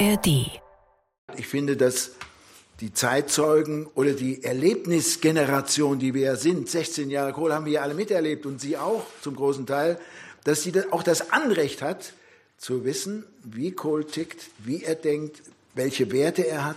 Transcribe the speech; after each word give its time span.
ARD. 0.00 0.60
Ich 1.36 1.46
finde, 1.46 1.76
dass 1.76 2.12
die 2.80 2.92
Zeitzeugen 2.92 3.86
oder 3.94 4.12
die 4.12 4.42
Erlebnisgeneration, 4.42 5.98
die 5.98 6.14
wir 6.14 6.22
ja 6.22 6.36
sind, 6.36 6.68
16 6.68 7.10
Jahre 7.10 7.32
Kohl 7.32 7.52
haben 7.52 7.66
wir 7.66 7.74
ja 7.74 7.82
alle 7.82 7.94
miterlebt 7.94 8.44
und 8.46 8.60
Sie 8.60 8.76
auch 8.76 9.04
zum 9.20 9.36
großen 9.36 9.66
Teil, 9.66 9.98
dass 10.42 10.62
sie 10.62 10.72
auch 10.90 11.02
das 11.02 11.30
Anrecht 11.30 11.80
hat, 11.80 12.12
zu 12.58 12.84
wissen, 12.84 13.24
wie 13.42 13.70
Kohl 13.70 14.04
tickt, 14.04 14.50
wie 14.58 14.82
er 14.82 14.94
denkt, 14.96 15.42
welche 15.74 16.10
Werte 16.10 16.46
er 16.46 16.64
hat. 16.64 16.76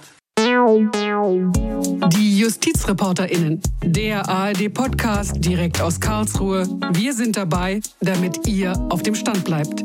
Die 2.14 2.40
JustizreporterInnen, 2.40 3.62
der 3.84 4.30
ARD-Podcast 4.30 5.34
direkt 5.38 5.82
aus 5.82 6.00
Karlsruhe. 6.00 6.68
Wir 6.94 7.14
sind 7.14 7.36
dabei, 7.36 7.82
damit 8.00 8.48
ihr 8.48 8.74
auf 8.90 9.02
dem 9.02 9.16
Stand 9.16 9.44
bleibt. 9.44 9.84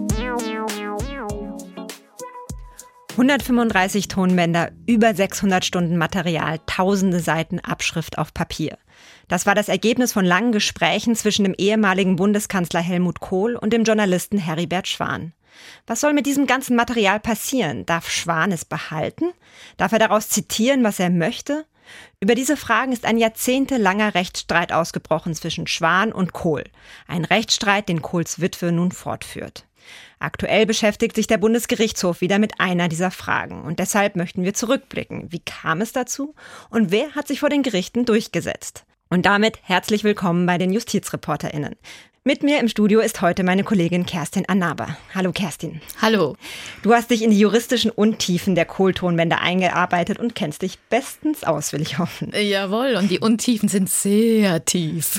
135 3.12 4.08
Tonbänder, 4.08 4.72
über 4.86 5.14
600 5.14 5.66
Stunden 5.66 5.98
Material, 5.98 6.60
tausende 6.64 7.20
Seiten 7.20 7.60
Abschrift 7.60 8.16
auf 8.16 8.32
Papier. 8.32 8.78
Das 9.28 9.44
war 9.44 9.54
das 9.54 9.68
Ergebnis 9.68 10.14
von 10.14 10.24
langen 10.24 10.50
Gesprächen 10.50 11.14
zwischen 11.14 11.44
dem 11.44 11.52
ehemaligen 11.52 12.16
Bundeskanzler 12.16 12.80
Helmut 12.80 13.20
Kohl 13.20 13.54
und 13.54 13.74
dem 13.74 13.84
Journalisten 13.84 14.38
Heribert 14.38 14.88
Schwan. 14.88 15.34
Was 15.86 16.00
soll 16.00 16.14
mit 16.14 16.24
diesem 16.24 16.46
ganzen 16.46 16.74
Material 16.74 17.20
passieren? 17.20 17.84
Darf 17.84 18.08
Schwan 18.08 18.50
es 18.50 18.64
behalten? 18.64 19.26
Darf 19.76 19.92
er 19.92 19.98
daraus 19.98 20.30
zitieren, 20.30 20.82
was 20.82 20.98
er 20.98 21.10
möchte? 21.10 21.66
Über 22.18 22.34
diese 22.34 22.56
Fragen 22.56 22.92
ist 22.92 23.04
ein 23.04 23.18
jahrzehntelanger 23.18 24.14
Rechtsstreit 24.14 24.72
ausgebrochen 24.72 25.34
zwischen 25.34 25.66
Schwan 25.66 26.12
und 26.12 26.32
Kohl. 26.32 26.64
Ein 27.06 27.26
Rechtsstreit, 27.26 27.90
den 27.90 28.00
Kohls 28.00 28.40
Witwe 28.40 28.72
nun 28.72 28.90
fortführt. 28.90 29.66
Aktuell 30.18 30.66
beschäftigt 30.66 31.16
sich 31.16 31.26
der 31.26 31.38
Bundesgerichtshof 31.38 32.20
wieder 32.20 32.38
mit 32.38 32.60
einer 32.60 32.88
dieser 32.88 33.10
Fragen. 33.10 33.62
Und 33.62 33.78
deshalb 33.78 34.16
möchten 34.16 34.44
wir 34.44 34.54
zurückblicken. 34.54 35.32
Wie 35.32 35.40
kam 35.40 35.80
es 35.80 35.92
dazu? 35.92 36.34
Und 36.70 36.90
wer 36.90 37.14
hat 37.14 37.28
sich 37.28 37.40
vor 37.40 37.48
den 37.48 37.62
Gerichten 37.62 38.04
durchgesetzt? 38.04 38.84
Und 39.08 39.26
damit 39.26 39.58
herzlich 39.62 40.04
willkommen 40.04 40.46
bei 40.46 40.58
den 40.58 40.72
JustizreporterInnen. 40.72 41.76
Mit 42.24 42.44
mir 42.44 42.60
im 42.60 42.68
Studio 42.68 43.00
ist 43.00 43.20
heute 43.20 43.42
meine 43.42 43.64
Kollegin 43.64 44.06
Kerstin 44.06 44.48
Annaber. 44.48 44.96
Hallo 45.12 45.32
Kerstin. 45.32 45.80
Hallo. 46.00 46.36
Du 46.84 46.94
hast 46.94 47.10
dich 47.10 47.20
in 47.22 47.32
die 47.32 47.38
juristischen 47.40 47.90
Untiefen 47.90 48.54
der 48.54 48.64
Kohltonwände 48.64 49.38
eingearbeitet 49.38 50.20
und 50.20 50.36
kennst 50.36 50.62
dich 50.62 50.78
bestens 50.88 51.42
aus, 51.42 51.72
will 51.72 51.82
ich 51.82 51.98
hoffen. 51.98 52.30
Jawohl, 52.32 52.94
und 52.94 53.10
die 53.10 53.18
Untiefen 53.18 53.68
sind 53.68 53.90
sehr 53.90 54.64
tief. 54.64 55.18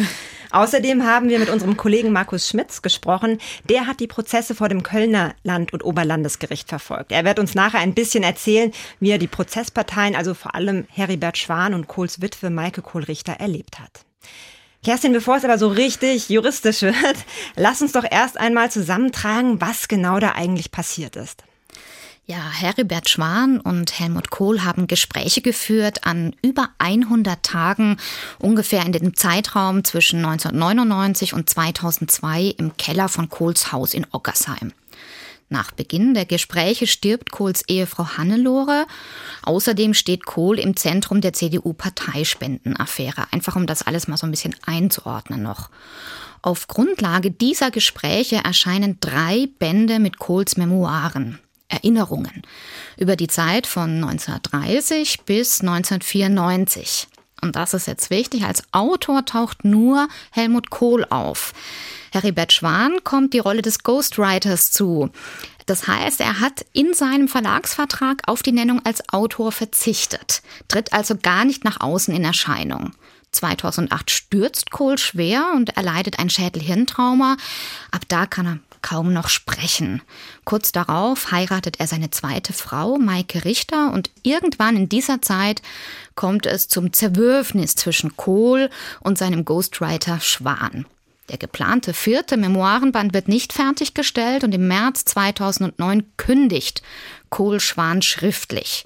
Außerdem 0.52 1.04
haben 1.04 1.28
wir 1.28 1.40
mit 1.40 1.50
unserem 1.50 1.76
Kollegen 1.76 2.14
Markus 2.14 2.48
Schmitz 2.48 2.82
gesprochen. 2.82 3.38
Der 3.68 3.86
hat 3.86 4.00
die 4.00 4.08
Prozesse 4.08 4.56
vor 4.56 4.70
dem 4.70 4.82
Kölner 4.82 5.36
Land- 5.44 5.74
und 5.74 5.84
Oberlandesgericht 5.84 6.70
verfolgt. 6.70 7.12
Er 7.12 7.26
wird 7.26 7.38
uns 7.38 7.54
nachher 7.54 7.80
ein 7.80 7.96
bisschen 7.96 8.24
erzählen, 8.24 8.72
wie 9.02 9.12
er 9.12 9.18
die 9.18 9.28
Prozessparteien, 9.28 10.16
also 10.16 10.34
vor 10.34 10.56
allem 10.56 10.88
Heribert 10.90 11.38
Schwan 11.38 11.74
und 11.74 11.88
Kohls 11.88 12.22
Witwe 12.22 12.50
Maike 12.50 12.82
Kohlrichter 12.82 13.34
erlebt 13.34 13.82
hat. 13.82 14.06
Kerstin, 14.84 15.14
bevor 15.14 15.38
es 15.38 15.46
aber 15.46 15.58
so 15.58 15.70
richtig 15.70 16.30
juristisch 16.30 16.82
wird, 16.82 16.96
lass 17.56 17.82
uns 17.82 17.94
doch 17.94 18.06
erst 18.10 18.40
einmal 18.40 18.70
zusammentragen, 18.70 19.62
was 19.62 19.88
genau 19.88 20.20
da 20.20 20.34
eigentlich 20.34 20.72
passiert 20.72 21.16
ist. 21.16 21.44
Ja, 22.26 22.52
Heribert 22.52 23.10
Schwan 23.10 23.60
und 23.60 24.00
Helmut 24.00 24.30
Kohl 24.30 24.64
haben 24.64 24.88
Gespräche 24.88 25.42
geführt 25.42 26.06
an 26.06 26.34
über 26.42 26.70
100 26.78 27.44
Tagen, 27.44 27.98
ungefähr 28.40 28.86
in 28.86 28.94
dem 28.94 29.14
Zeitraum 29.14 29.84
zwischen 29.84 30.24
1999 30.24 31.34
und 31.34 31.50
2002 31.50 32.56
im 32.58 32.78
Keller 32.78 33.10
von 33.10 33.30
Kohls 33.30 33.74
Haus 33.74 33.94
in 33.94 34.08
Ockersheim. 34.12 34.72
Nach 35.50 35.72
Beginn 35.72 36.14
der 36.14 36.26
Gespräche 36.26 36.88
stirbt 36.88 37.32
Kohls 37.32 37.64
Ehefrau 37.68 38.18
Hannelore. 38.18 38.88
Außerdem 39.44 39.94
steht 39.94 40.26
Kohl 40.26 40.60
im 40.60 40.76
Zentrum 40.76 41.22
der 41.22 41.34
CDU-Parteispendenaffäre. 41.34 43.26
Einfach 43.32 43.56
um 43.56 43.68
das 43.68 43.84
alles 43.84 44.08
mal 44.08 44.18
so 44.18 44.26
ein 44.26 44.32
bisschen 44.32 44.56
einzuordnen 44.66 45.44
noch. 45.44 45.70
Auf 46.42 46.68
Grundlage 46.68 47.32
dieser 47.32 47.72
Gespräche 47.72 48.38
erscheinen 48.44 48.98
drei 49.00 49.48
Bände 49.60 50.00
mit 50.00 50.18
Kohls 50.18 50.58
Memoiren. 50.58 51.40
Erinnerungen 51.70 52.44
über 52.98 53.16
die 53.16 53.28
Zeit 53.28 53.66
von 53.66 54.04
1930 54.04 55.22
bis 55.26 55.62
1994. 55.62 57.08
Und 57.42 57.56
das 57.58 57.74
ist 57.74 57.88
jetzt 57.88 58.10
wichtig, 58.10 58.46
als 58.46 58.64
Autor 58.72 59.26
taucht 59.26 59.66
nur 59.66 60.08
Helmut 60.32 60.70
Kohl 60.70 61.06
auf. 61.10 61.54
Heribert 62.12 62.54
Schwan 62.54 63.04
kommt 63.04 63.34
die 63.34 63.40
Rolle 63.40 63.62
des 63.62 63.84
Ghostwriters 63.84 64.72
zu. 64.72 65.10
Das 65.66 65.88
heißt, 65.88 66.20
er 66.20 66.40
hat 66.40 66.66
in 66.74 66.94
seinem 66.94 67.28
Verlagsvertrag 67.28 68.22
auf 68.28 68.44
die 68.44 68.52
Nennung 68.52 68.82
als 68.86 69.08
Autor 69.10 69.52
verzichtet, 69.52 70.42
tritt 70.68 70.94
also 70.94 71.16
gar 71.16 71.46
nicht 71.46 71.64
nach 71.64 71.80
außen 71.80 72.14
in 72.14 72.24
Erscheinung. 72.24 72.92
2008 73.32 74.12
stürzt 74.12 74.72
Kohl 74.72 74.98
schwer 74.98 75.54
und 75.56 75.76
erleidet 75.76 76.20
ein 76.20 76.30
Schädelhirntrauma. 76.30 77.38
Ab 77.92 78.02
da 78.08 78.26
kann 78.26 78.46
er 78.46 78.60
kaum 78.84 79.14
noch 79.14 79.30
sprechen. 79.30 80.02
Kurz 80.46 80.72
darauf 80.72 81.32
heiratet 81.32 81.80
er 81.80 81.88
seine 81.88 82.12
zweite 82.12 82.54
Frau, 82.54 82.98
Maike 82.98 83.46
Richter, 83.46 83.92
und 83.92 84.12
irgendwann 84.22 84.76
in 84.76 84.90
dieser 84.90 85.22
Zeit 85.22 85.62
kommt 86.16 86.46
es 86.46 86.68
zum 86.68 86.94
Zerwürfnis 86.94 87.76
zwischen 87.76 88.16
Kohl 88.18 88.70
und 89.00 89.18
seinem 89.18 89.46
Ghostwriter 89.46 90.20
Schwan. 90.20 90.86
Der 91.30 91.38
geplante 91.38 91.94
vierte 91.94 92.38
Memoirenband 92.38 93.14
wird 93.14 93.28
nicht 93.28 93.54
fertiggestellt 93.54 94.44
und 94.44 94.54
im 94.54 94.68
März 94.68 95.06
2009 95.06 96.04
kündigt 96.18 96.82
Kohl 97.30 97.60
Schwan 97.60 98.02
schriftlich. 98.02 98.86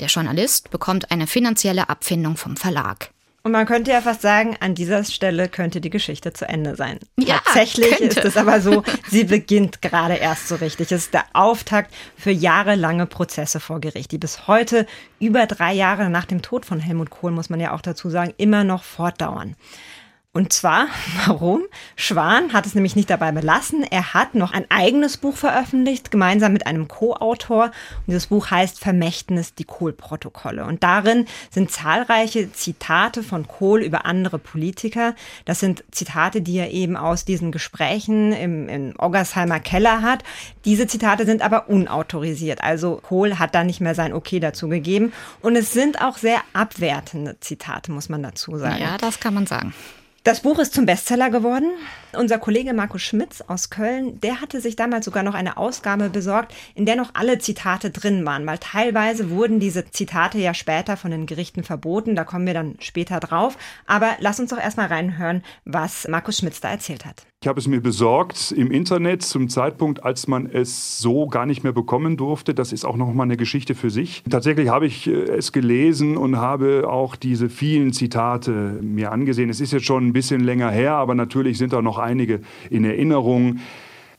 Der 0.00 0.08
Journalist 0.08 0.70
bekommt 0.70 1.10
eine 1.10 1.26
finanzielle 1.26 1.88
Abfindung 1.88 2.36
vom 2.36 2.56
Verlag. 2.56 3.10
Und 3.46 3.52
man 3.52 3.64
könnte 3.64 3.92
ja 3.92 4.00
fast 4.00 4.22
sagen, 4.22 4.56
an 4.58 4.74
dieser 4.74 5.04
Stelle 5.04 5.48
könnte 5.48 5.80
die 5.80 5.88
Geschichte 5.88 6.32
zu 6.32 6.48
Ende 6.48 6.74
sein. 6.74 6.98
Ja, 7.16 7.40
Tatsächlich 7.44 7.90
könnte. 7.96 8.18
ist 8.18 8.24
es 8.24 8.36
aber 8.36 8.60
so, 8.60 8.82
sie 9.08 9.22
beginnt 9.22 9.82
gerade 9.82 10.14
erst 10.14 10.48
so 10.48 10.56
richtig. 10.56 10.90
Es 10.90 11.04
ist 11.04 11.14
der 11.14 11.26
Auftakt 11.32 11.94
für 12.16 12.32
jahrelange 12.32 13.06
Prozesse 13.06 13.60
vor 13.60 13.80
Gericht, 13.80 14.10
die 14.10 14.18
bis 14.18 14.48
heute, 14.48 14.84
über 15.20 15.46
drei 15.46 15.74
Jahre 15.74 16.10
nach 16.10 16.24
dem 16.24 16.42
Tod 16.42 16.66
von 16.66 16.80
Helmut 16.80 17.10
Kohl, 17.10 17.30
muss 17.30 17.48
man 17.48 17.60
ja 17.60 17.72
auch 17.72 17.82
dazu 17.82 18.10
sagen, 18.10 18.34
immer 18.36 18.64
noch 18.64 18.82
fortdauern. 18.82 19.54
Und 20.36 20.52
zwar, 20.52 20.88
warum? 21.26 21.62
Schwan 21.96 22.52
hat 22.52 22.66
es 22.66 22.74
nämlich 22.74 22.94
nicht 22.94 23.08
dabei 23.08 23.32
belassen. 23.32 23.84
Er 23.84 24.12
hat 24.12 24.34
noch 24.34 24.52
ein 24.52 24.66
eigenes 24.68 25.16
Buch 25.16 25.34
veröffentlicht, 25.34 26.10
gemeinsam 26.10 26.52
mit 26.52 26.66
einem 26.66 26.88
Co-Autor. 26.88 27.64
Und 27.64 28.08
dieses 28.08 28.26
Buch 28.26 28.50
heißt 28.50 28.78
Vermächtnis, 28.78 29.54
die 29.54 29.64
Kohl-Protokolle. 29.64 30.66
Und 30.66 30.82
darin 30.82 31.24
sind 31.50 31.70
zahlreiche 31.70 32.52
Zitate 32.52 33.22
von 33.22 33.48
Kohl 33.48 33.82
über 33.82 34.04
andere 34.04 34.38
Politiker. 34.38 35.14
Das 35.46 35.58
sind 35.58 35.84
Zitate, 35.90 36.42
die 36.42 36.58
er 36.58 36.70
eben 36.70 36.98
aus 36.98 37.24
diesen 37.24 37.50
Gesprächen 37.50 38.34
im, 38.34 38.68
im 38.68 38.92
Oggersheimer 38.98 39.58
Keller 39.58 40.02
hat. 40.02 40.22
Diese 40.66 40.86
Zitate 40.86 41.24
sind 41.24 41.40
aber 41.40 41.70
unautorisiert. 41.70 42.62
Also 42.62 43.00
Kohl 43.02 43.38
hat 43.38 43.54
da 43.54 43.64
nicht 43.64 43.80
mehr 43.80 43.94
sein 43.94 44.12
Okay 44.12 44.38
dazu 44.38 44.68
gegeben. 44.68 45.14
Und 45.40 45.56
es 45.56 45.72
sind 45.72 46.02
auch 46.02 46.18
sehr 46.18 46.42
abwertende 46.52 47.40
Zitate, 47.40 47.90
muss 47.90 48.10
man 48.10 48.22
dazu 48.22 48.58
sagen. 48.58 48.82
Ja, 48.82 48.98
das 48.98 49.18
kann 49.18 49.32
man 49.32 49.46
sagen. 49.46 49.72
Das 50.26 50.40
Buch 50.40 50.58
ist 50.58 50.74
zum 50.74 50.86
Bestseller 50.86 51.30
geworden. 51.30 51.70
Unser 52.18 52.38
Kollege 52.38 52.72
Markus 52.72 53.02
Schmitz 53.02 53.42
aus 53.42 53.70
Köln, 53.70 54.20
der 54.20 54.40
hatte 54.40 54.60
sich 54.60 54.76
damals 54.76 55.04
sogar 55.04 55.22
noch 55.22 55.34
eine 55.34 55.56
Ausgabe 55.56 56.08
besorgt, 56.08 56.54
in 56.74 56.86
der 56.86 56.96
noch 56.96 57.10
alle 57.14 57.38
Zitate 57.38 57.90
drin 57.90 58.24
waren, 58.24 58.46
weil 58.46 58.58
teilweise 58.58 59.30
wurden 59.30 59.60
diese 59.60 59.90
Zitate 59.90 60.38
ja 60.38 60.54
später 60.54 60.96
von 60.96 61.10
den 61.10 61.26
Gerichten 61.26 61.62
verboten. 61.62 62.14
Da 62.16 62.24
kommen 62.24 62.46
wir 62.46 62.54
dann 62.54 62.76
später 62.80 63.20
drauf. 63.20 63.58
Aber 63.86 64.16
lass 64.20 64.40
uns 64.40 64.50
doch 64.50 64.58
erstmal 64.58 64.86
reinhören, 64.86 65.42
was 65.64 66.08
Markus 66.08 66.38
Schmitz 66.38 66.60
da 66.60 66.70
erzählt 66.70 67.04
hat. 67.04 67.26
Ich 67.42 67.48
habe 67.48 67.60
es 67.60 67.68
mir 67.68 67.80
besorgt 67.80 68.50
im 68.50 68.70
Internet 68.72 69.22
zum 69.22 69.48
Zeitpunkt, 69.50 70.02
als 70.02 70.26
man 70.26 70.46
es 70.46 70.98
so 70.98 71.28
gar 71.28 71.44
nicht 71.44 71.62
mehr 71.62 71.72
bekommen 71.72 72.16
durfte. 72.16 72.54
Das 72.54 72.72
ist 72.72 72.84
auch 72.84 72.96
noch 72.96 73.12
mal 73.12 73.24
eine 73.24 73.36
Geschichte 73.36 73.74
für 73.74 73.90
sich. 73.90 74.24
Tatsächlich 74.28 74.70
habe 74.70 74.86
ich 74.86 75.06
äh, 75.06 75.12
es 75.12 75.52
gelesen 75.52 76.16
und 76.16 76.38
habe 76.38 76.88
auch 76.88 77.14
diese 77.14 77.50
vielen 77.50 77.92
Zitate 77.92 78.80
mir 78.80 79.12
angesehen. 79.12 79.50
Es 79.50 79.60
ist 79.60 79.72
jetzt 79.72 79.84
schon 79.84 80.08
ein 80.08 80.12
bisschen 80.14 80.40
länger 80.40 80.70
her, 80.70 80.94
aber 80.94 81.14
natürlich 81.14 81.58
sind 81.58 81.74
da 81.74 81.82
noch 81.82 81.98
einige 82.06 82.40
in 82.70 82.84
Erinnerung. 82.84 83.58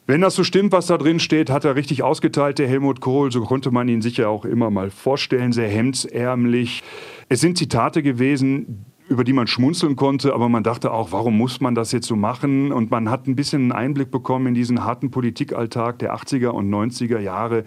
Wenn 0.05 0.21
das 0.21 0.35
so 0.35 0.43
stimmt, 0.43 0.71
was 0.71 0.85
da 0.87 0.97
drin 0.97 1.19
steht, 1.19 1.49
hat 1.49 1.65
er 1.65 1.75
richtig 1.75 2.01
ausgeteilt, 2.01 2.59
der 2.59 2.67
Helmut 2.67 3.01
Kohl. 3.01 3.31
So 3.31 3.41
konnte 3.41 3.71
man 3.71 3.89
ihn 3.89 4.01
sicher 4.01 4.29
auch 4.29 4.45
immer 4.45 4.69
mal 4.69 4.89
vorstellen, 4.89 5.51
sehr 5.51 5.67
hemdsärmlich. 5.67 6.83
Es 7.27 7.41
sind 7.41 7.57
Zitate 7.57 8.01
gewesen, 8.03 8.85
über 9.09 9.23
die 9.23 9.33
man 9.33 9.47
schmunzeln 9.47 9.95
konnte, 9.95 10.33
aber 10.33 10.49
man 10.49 10.63
dachte 10.63 10.91
auch, 10.91 11.11
warum 11.11 11.37
muss 11.37 11.59
man 11.61 11.75
das 11.75 11.91
jetzt 11.91 12.07
so 12.07 12.15
machen? 12.15 12.71
Und 12.71 12.91
man 12.91 13.09
hat 13.09 13.27
ein 13.27 13.35
bisschen 13.35 13.63
einen 13.63 13.71
Einblick 13.71 14.11
bekommen 14.11 14.47
in 14.47 14.53
diesen 14.53 14.83
harten 14.83 15.11
Politikalltag 15.11 15.99
der 15.99 16.15
80er 16.15 16.49
und 16.49 16.69
90er 16.69 17.19
Jahre, 17.19 17.63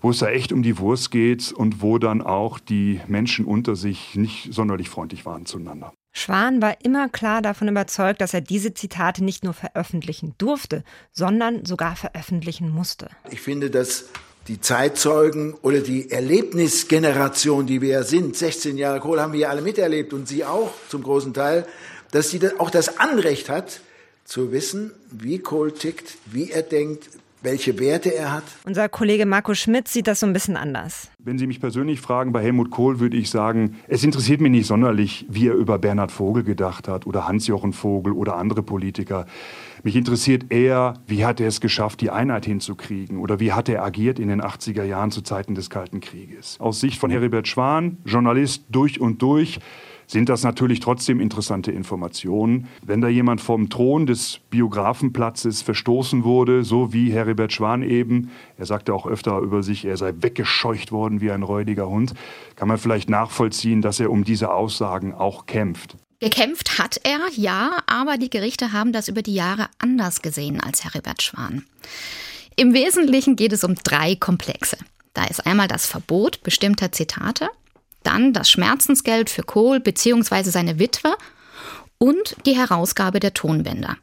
wo 0.00 0.10
es 0.10 0.18
da 0.18 0.28
echt 0.28 0.52
um 0.52 0.62
die 0.62 0.78
Wurst 0.78 1.10
geht 1.10 1.52
und 1.52 1.82
wo 1.82 1.98
dann 1.98 2.22
auch 2.22 2.58
die 2.58 3.00
Menschen 3.08 3.44
unter 3.44 3.76
sich 3.76 4.16
nicht 4.16 4.52
sonderlich 4.52 4.88
freundlich 4.88 5.26
waren 5.26 5.46
zueinander. 5.46 5.92
Schwan 6.16 6.62
war 6.62 6.76
immer 6.84 7.08
klar 7.08 7.42
davon 7.42 7.68
überzeugt, 7.68 8.20
dass 8.20 8.32
er 8.34 8.40
diese 8.40 8.72
Zitate 8.72 9.24
nicht 9.24 9.42
nur 9.42 9.52
veröffentlichen 9.52 10.34
durfte, 10.38 10.84
sondern 11.12 11.64
sogar 11.64 11.96
veröffentlichen 11.96 12.70
musste. 12.70 13.08
Ich 13.30 13.40
finde, 13.40 13.68
dass 13.68 14.04
die 14.46 14.60
Zeitzeugen 14.60 15.54
oder 15.54 15.80
die 15.80 16.10
Erlebnisgeneration, 16.10 17.66
die 17.66 17.80
wir 17.80 17.88
ja 17.88 18.02
sind, 18.04 18.36
16 18.36 18.76
Jahre 18.76 19.00
Kohl 19.00 19.20
haben 19.20 19.32
wir 19.32 19.40
ja 19.40 19.48
alle 19.48 19.62
miterlebt 19.62 20.12
und 20.12 20.28
Sie 20.28 20.44
auch 20.44 20.70
zum 20.88 21.02
großen 21.02 21.34
Teil, 21.34 21.66
dass 22.12 22.30
sie 22.30 22.40
auch 22.58 22.70
das 22.70 22.98
Anrecht 22.98 23.48
hat, 23.48 23.80
zu 24.24 24.52
wissen, 24.52 24.92
wie 25.10 25.40
Kohl 25.40 25.72
tickt, 25.72 26.14
wie 26.26 26.50
er 26.50 26.62
denkt, 26.62 27.08
welche 27.44 27.78
Werte 27.78 28.14
er 28.14 28.32
hat. 28.32 28.44
Unser 28.64 28.88
Kollege 28.88 29.26
Marco 29.26 29.54
Schmidt 29.54 29.86
sieht 29.88 30.06
das 30.06 30.20
so 30.20 30.26
ein 30.26 30.32
bisschen 30.32 30.56
anders. 30.56 31.10
Wenn 31.18 31.38
Sie 31.38 31.46
mich 31.46 31.60
persönlich 31.60 32.00
fragen, 32.00 32.32
bei 32.32 32.42
Helmut 32.42 32.70
Kohl 32.70 33.00
würde 33.00 33.16
ich 33.16 33.30
sagen, 33.30 33.76
es 33.86 34.02
interessiert 34.02 34.40
mich 34.40 34.50
nicht 34.50 34.66
sonderlich, 34.66 35.26
wie 35.28 35.48
er 35.48 35.54
über 35.54 35.78
Bernhard 35.78 36.10
Vogel 36.10 36.42
gedacht 36.42 36.88
hat 36.88 37.06
oder 37.06 37.28
Hans-Jochen 37.28 37.72
Vogel 37.72 38.12
oder 38.12 38.36
andere 38.36 38.62
Politiker. 38.62 39.26
Mich 39.82 39.96
interessiert 39.96 40.50
eher, 40.50 40.94
wie 41.06 41.26
hat 41.26 41.40
er 41.40 41.48
es 41.48 41.60
geschafft, 41.60 42.00
die 42.00 42.10
Einheit 42.10 42.46
hinzukriegen 42.46 43.18
oder 43.18 43.38
wie 43.38 43.52
hat 43.52 43.68
er 43.68 43.84
agiert 43.84 44.18
in 44.18 44.28
den 44.28 44.40
80er 44.40 44.84
Jahren 44.84 45.10
zu 45.10 45.20
Zeiten 45.20 45.54
des 45.54 45.68
Kalten 45.68 46.00
Krieges. 46.00 46.58
Aus 46.58 46.80
Sicht 46.80 46.98
von 46.98 47.10
Heribert 47.10 47.46
Schwan, 47.46 47.98
Journalist 48.06 48.64
durch 48.70 48.98
und 48.98 49.20
durch, 49.20 49.60
sind 50.06 50.28
das 50.28 50.42
natürlich 50.42 50.80
trotzdem 50.80 51.20
interessante 51.20 51.72
Informationen. 51.72 52.68
Wenn 52.84 53.00
da 53.00 53.08
jemand 53.08 53.40
vom 53.40 53.70
Thron 53.70 54.06
des 54.06 54.40
Biografenplatzes 54.50 55.62
verstoßen 55.62 56.24
wurde, 56.24 56.64
so 56.64 56.92
wie 56.92 57.12
Heribert 57.12 57.52
Schwan 57.52 57.82
eben, 57.82 58.30
er 58.58 58.66
sagte 58.66 58.94
auch 58.94 59.06
öfter 59.06 59.38
über 59.38 59.62
sich, 59.62 59.84
er 59.84 59.96
sei 59.96 60.12
weggescheucht 60.20 60.92
worden 60.92 61.20
wie 61.20 61.30
ein 61.30 61.42
räudiger 61.42 61.88
Hund, 61.88 62.14
kann 62.56 62.68
man 62.68 62.78
vielleicht 62.78 63.08
nachvollziehen, 63.08 63.82
dass 63.82 64.00
er 64.00 64.10
um 64.10 64.24
diese 64.24 64.52
Aussagen 64.52 65.14
auch 65.14 65.46
kämpft. 65.46 65.96
Gekämpft 66.20 66.78
hat 66.78 67.00
er, 67.02 67.20
ja, 67.34 67.82
aber 67.86 68.16
die 68.16 68.30
Gerichte 68.30 68.72
haben 68.72 68.92
das 68.92 69.08
über 69.08 69.22
die 69.22 69.34
Jahre 69.34 69.68
anders 69.78 70.22
gesehen 70.22 70.60
als 70.60 70.84
Heribert 70.84 71.22
Schwan. 71.22 71.64
Im 72.56 72.72
Wesentlichen 72.72 73.36
geht 73.36 73.52
es 73.52 73.64
um 73.64 73.74
drei 73.74 74.14
Komplexe. 74.14 74.76
Da 75.12 75.24
ist 75.24 75.46
einmal 75.46 75.68
das 75.68 75.86
Verbot 75.86 76.42
bestimmter 76.42 76.92
Zitate, 76.92 77.48
dann 78.04 78.32
das 78.32 78.50
Schmerzensgeld 78.50 79.30
für 79.30 79.42
Kohl 79.42 79.80
bzw. 79.80 80.44
seine 80.44 80.78
Witwe 80.78 81.16
und 81.98 82.36
die 82.46 82.56
Herausgabe 82.56 83.20
der 83.20 83.34
Tonbänder. 83.34 83.96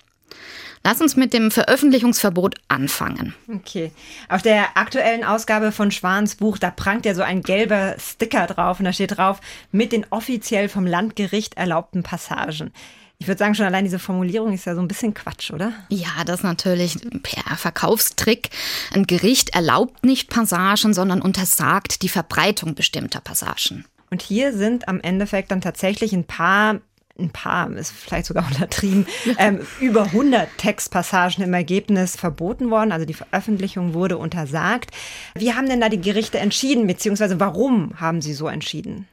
Lass 0.84 1.00
uns 1.00 1.16
mit 1.16 1.32
dem 1.32 1.52
Veröffentlichungsverbot 1.52 2.56
anfangen. 2.68 3.36
Okay. 3.48 3.92
Auf 4.30 4.42
der 4.42 4.78
aktuellen 4.78 5.24
Ausgabe 5.24 5.72
von 5.72 5.92
Schwans 5.92 6.36
Buch, 6.36 6.58
da 6.58 6.72
prangt 6.72 7.06
ja 7.06 7.14
so 7.14 7.22
ein 7.22 7.44
gelber 7.44 7.96
Sticker 8.00 8.48
drauf 8.48 8.80
und 8.80 8.86
da 8.86 8.94
steht 8.94 9.18
drauf, 9.18 9.42
mit 9.72 9.92
den 9.92 10.08
offiziell 10.10 10.70
vom 10.70 10.88
Landgericht 10.88 11.56
erlaubten 11.56 12.02
Passagen. 12.02 12.74
Ich 13.22 13.28
würde 13.28 13.38
sagen, 13.38 13.54
schon 13.54 13.68
allein 13.68 13.84
diese 13.84 14.00
Formulierung 14.00 14.52
ist 14.52 14.66
ja 14.66 14.74
so 14.74 14.82
ein 14.82 14.88
bisschen 14.88 15.14
Quatsch, 15.14 15.52
oder? 15.52 15.74
Ja, 15.90 16.24
das 16.26 16.40
ist 16.40 16.44
natürlich 16.44 16.98
per 17.22 17.56
Verkaufstrick. 17.56 18.50
Ein 18.96 19.06
Gericht 19.06 19.54
erlaubt 19.54 20.04
nicht 20.04 20.32
Passagen, 20.32 20.96
sondern 20.96 21.22
untersagt 21.22 22.02
die 22.02 22.10
Verbreitung 22.10 22.74
bestimmter 22.74 23.22
Passagen. 23.22 23.86
Und 24.10 24.24
hier 24.24 24.58
sind 24.58 24.88
am 24.88 25.00
Endeffekt 25.02 25.52
dann 25.52 25.62
tatsächlich 25.62 26.14
ein 26.14 26.24
paar 26.24 26.82
ein 27.20 27.30
paar, 27.30 27.70
ist 27.76 27.92
vielleicht 27.92 28.26
sogar 28.26 28.48
untertrieben, 28.52 29.06
ähm, 29.38 29.60
über 29.80 30.06
100 30.06 30.48
Textpassagen 30.58 31.44
im 31.44 31.54
Ergebnis 31.54 32.16
verboten 32.16 32.72
worden. 32.72 32.92
Also 32.92 33.06
die 33.06 33.14
Veröffentlichung 33.14 33.94
wurde 33.94 34.18
untersagt. 34.18 34.90
Wie 35.36 35.54
haben 35.54 35.70
denn 35.70 35.82
da 35.82 35.90
die 35.90 36.02
Gerichte 36.02 36.40
entschieden, 36.40 36.88
beziehungsweise 36.88 37.40
warum 37.40 38.00
haben 38.00 38.22
sie 38.22 38.34
so 38.34 38.48
entschieden? 38.48 39.08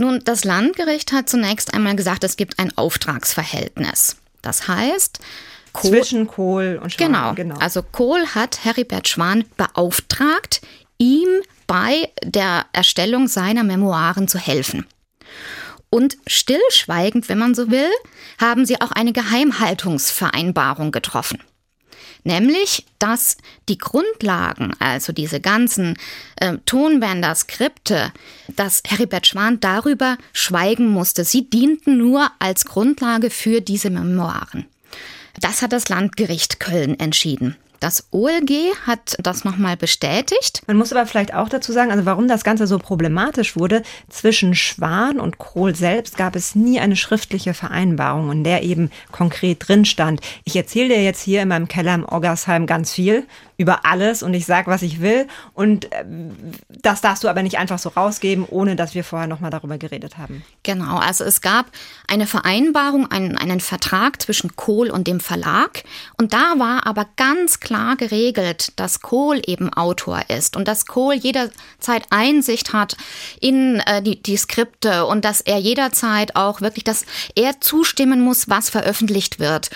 Nun, 0.00 0.22
das 0.24 0.44
Landgericht 0.44 1.12
hat 1.12 1.28
zunächst 1.28 1.74
einmal 1.74 1.94
gesagt, 1.94 2.24
es 2.24 2.38
gibt 2.38 2.58
ein 2.58 2.74
Auftragsverhältnis. 2.78 4.16
Das 4.40 4.66
heißt, 4.66 5.20
Kohl, 5.74 5.90
zwischen 5.90 6.26
Kohl 6.26 6.80
und 6.82 6.90
Schwan. 6.90 7.12
Genau, 7.12 7.34
genau. 7.34 7.56
Also 7.56 7.82
Kohl 7.82 8.26
hat 8.28 8.64
Heribert 8.64 9.08
Schwan 9.08 9.44
beauftragt, 9.58 10.62
ihm 10.96 11.28
bei 11.66 12.08
der 12.24 12.64
Erstellung 12.72 13.28
seiner 13.28 13.62
Memoiren 13.62 14.26
zu 14.26 14.38
helfen. 14.38 14.86
Und 15.90 16.16
stillschweigend, 16.26 17.28
wenn 17.28 17.38
man 17.38 17.54
so 17.54 17.70
will, 17.70 17.90
haben 18.40 18.64
sie 18.64 18.80
auch 18.80 18.92
eine 18.92 19.12
Geheimhaltungsvereinbarung 19.12 20.92
getroffen. 20.92 21.42
Nämlich, 22.24 22.86
dass 22.98 23.36
die 23.68 23.78
Grundlagen, 23.78 24.74
also 24.78 25.12
diese 25.12 25.40
ganzen 25.40 25.96
äh, 26.36 26.58
Tonbänder, 26.66 27.34
Skripte, 27.34 28.12
dass 28.48 28.82
Heribert 28.86 29.26
Schwan 29.26 29.60
darüber 29.60 30.18
schweigen 30.32 30.88
musste. 30.88 31.24
Sie 31.24 31.48
dienten 31.48 31.96
nur 31.96 32.30
als 32.38 32.64
Grundlage 32.64 33.30
für 33.30 33.60
diese 33.60 33.90
Memoiren. 33.90 34.66
Das 35.40 35.62
hat 35.62 35.72
das 35.72 35.88
Landgericht 35.88 36.60
Köln 36.60 36.98
entschieden. 36.98 37.56
Das 37.80 38.08
OLG 38.10 38.76
hat 38.86 39.16
das 39.22 39.44
nochmal 39.44 39.74
bestätigt. 39.78 40.62
Man 40.66 40.76
muss 40.76 40.92
aber 40.92 41.06
vielleicht 41.06 41.32
auch 41.32 41.48
dazu 41.48 41.72
sagen, 41.72 41.90
also 41.90 42.04
warum 42.04 42.28
das 42.28 42.44
Ganze 42.44 42.66
so 42.66 42.78
problematisch 42.78 43.56
wurde. 43.56 43.82
Zwischen 44.10 44.54
Schwan 44.54 45.18
und 45.18 45.38
Kohl 45.38 45.74
selbst 45.74 46.18
gab 46.18 46.36
es 46.36 46.54
nie 46.54 46.78
eine 46.78 46.94
schriftliche 46.94 47.54
Vereinbarung, 47.54 48.30
in 48.32 48.44
der 48.44 48.64
eben 48.64 48.90
konkret 49.12 49.66
drin 49.66 49.86
stand. 49.86 50.20
Ich 50.44 50.54
erzähle 50.56 50.88
dir 50.88 51.02
jetzt 51.02 51.22
hier 51.22 51.40
in 51.40 51.48
meinem 51.48 51.68
Keller 51.68 51.94
im 51.94 52.06
Oggersheim 52.06 52.66
ganz 52.66 52.92
viel 52.92 53.26
über 53.60 53.84
alles 53.84 54.22
und 54.22 54.32
ich 54.32 54.46
sage, 54.46 54.70
was 54.70 54.80
ich 54.80 55.02
will. 55.02 55.28
Und 55.52 55.92
äh, 55.92 56.02
das 56.68 57.02
darfst 57.02 57.22
du 57.22 57.28
aber 57.28 57.42
nicht 57.42 57.58
einfach 57.58 57.78
so 57.78 57.90
rausgeben, 57.90 58.46
ohne 58.48 58.74
dass 58.74 58.94
wir 58.94 59.04
vorher 59.04 59.28
nochmal 59.28 59.50
darüber 59.50 59.76
geredet 59.76 60.16
haben. 60.16 60.42
Genau, 60.62 60.96
also 60.96 61.24
es 61.24 61.42
gab 61.42 61.66
eine 62.08 62.26
Vereinbarung, 62.26 63.10
einen, 63.10 63.36
einen 63.36 63.60
Vertrag 63.60 64.22
zwischen 64.22 64.56
Kohl 64.56 64.88
und 64.88 65.06
dem 65.06 65.20
Verlag. 65.20 65.84
Und 66.16 66.32
da 66.32 66.54
war 66.56 66.86
aber 66.86 67.06
ganz 67.16 67.60
klar 67.60 67.96
geregelt, 67.96 68.72
dass 68.76 69.02
Kohl 69.02 69.42
eben 69.44 69.70
Autor 69.70 70.22
ist 70.28 70.56
und 70.56 70.66
dass 70.66 70.86
Kohl 70.86 71.12
jederzeit 71.12 72.06
Einsicht 72.08 72.72
hat 72.72 72.96
in 73.42 73.80
äh, 73.80 74.00
die, 74.00 74.22
die 74.22 74.38
Skripte 74.38 75.04
und 75.04 75.22
dass 75.26 75.42
er 75.42 75.58
jederzeit 75.58 76.34
auch 76.34 76.62
wirklich, 76.62 76.84
dass 76.84 77.04
er 77.36 77.60
zustimmen 77.60 78.22
muss, 78.22 78.48
was 78.48 78.70
veröffentlicht 78.70 79.38
wird. 79.38 79.68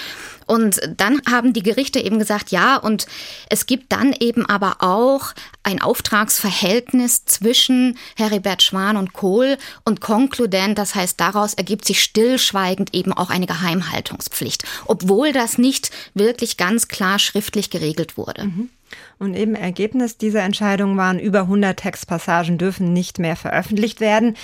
Und 0.46 0.80
dann 0.96 1.20
haben 1.30 1.52
die 1.52 1.62
Gerichte 1.62 2.00
eben 2.00 2.18
gesagt, 2.18 2.50
ja, 2.50 2.76
und 2.76 3.06
es 3.48 3.66
gibt 3.66 3.92
dann 3.92 4.12
eben 4.12 4.46
aber 4.46 4.76
auch 4.80 5.34
ein 5.62 5.80
Auftragsverhältnis 5.80 7.24
zwischen 7.24 7.96
Heribert 8.16 8.62
Schwan 8.62 8.96
und 8.96 9.12
Kohl 9.12 9.56
und 9.84 10.00
konkludent, 10.00 10.78
das 10.78 10.94
heißt, 10.94 11.18
daraus 11.20 11.54
ergibt 11.54 11.84
sich 11.84 12.02
stillschweigend 12.02 12.94
eben 12.94 13.12
auch 13.12 13.30
eine 13.30 13.46
Geheimhaltungspflicht, 13.46 14.64
obwohl 14.86 15.32
das 15.32 15.58
nicht 15.58 15.90
wirklich 16.14 16.56
ganz 16.56 16.88
klar 16.88 17.18
schriftlich 17.18 17.70
geregelt 17.70 18.16
wurde. 18.16 18.44
Mhm. 18.44 18.70
Und 19.18 19.34
eben 19.34 19.54
Ergebnis 19.54 20.18
dieser 20.18 20.42
Entscheidung 20.42 20.96
waren, 20.96 21.18
über 21.18 21.40
100 21.40 21.78
Textpassagen 21.78 22.58
dürfen 22.58 22.92
nicht 22.92 23.18
mehr 23.18 23.36
veröffentlicht 23.36 24.00
werden. 24.00 24.36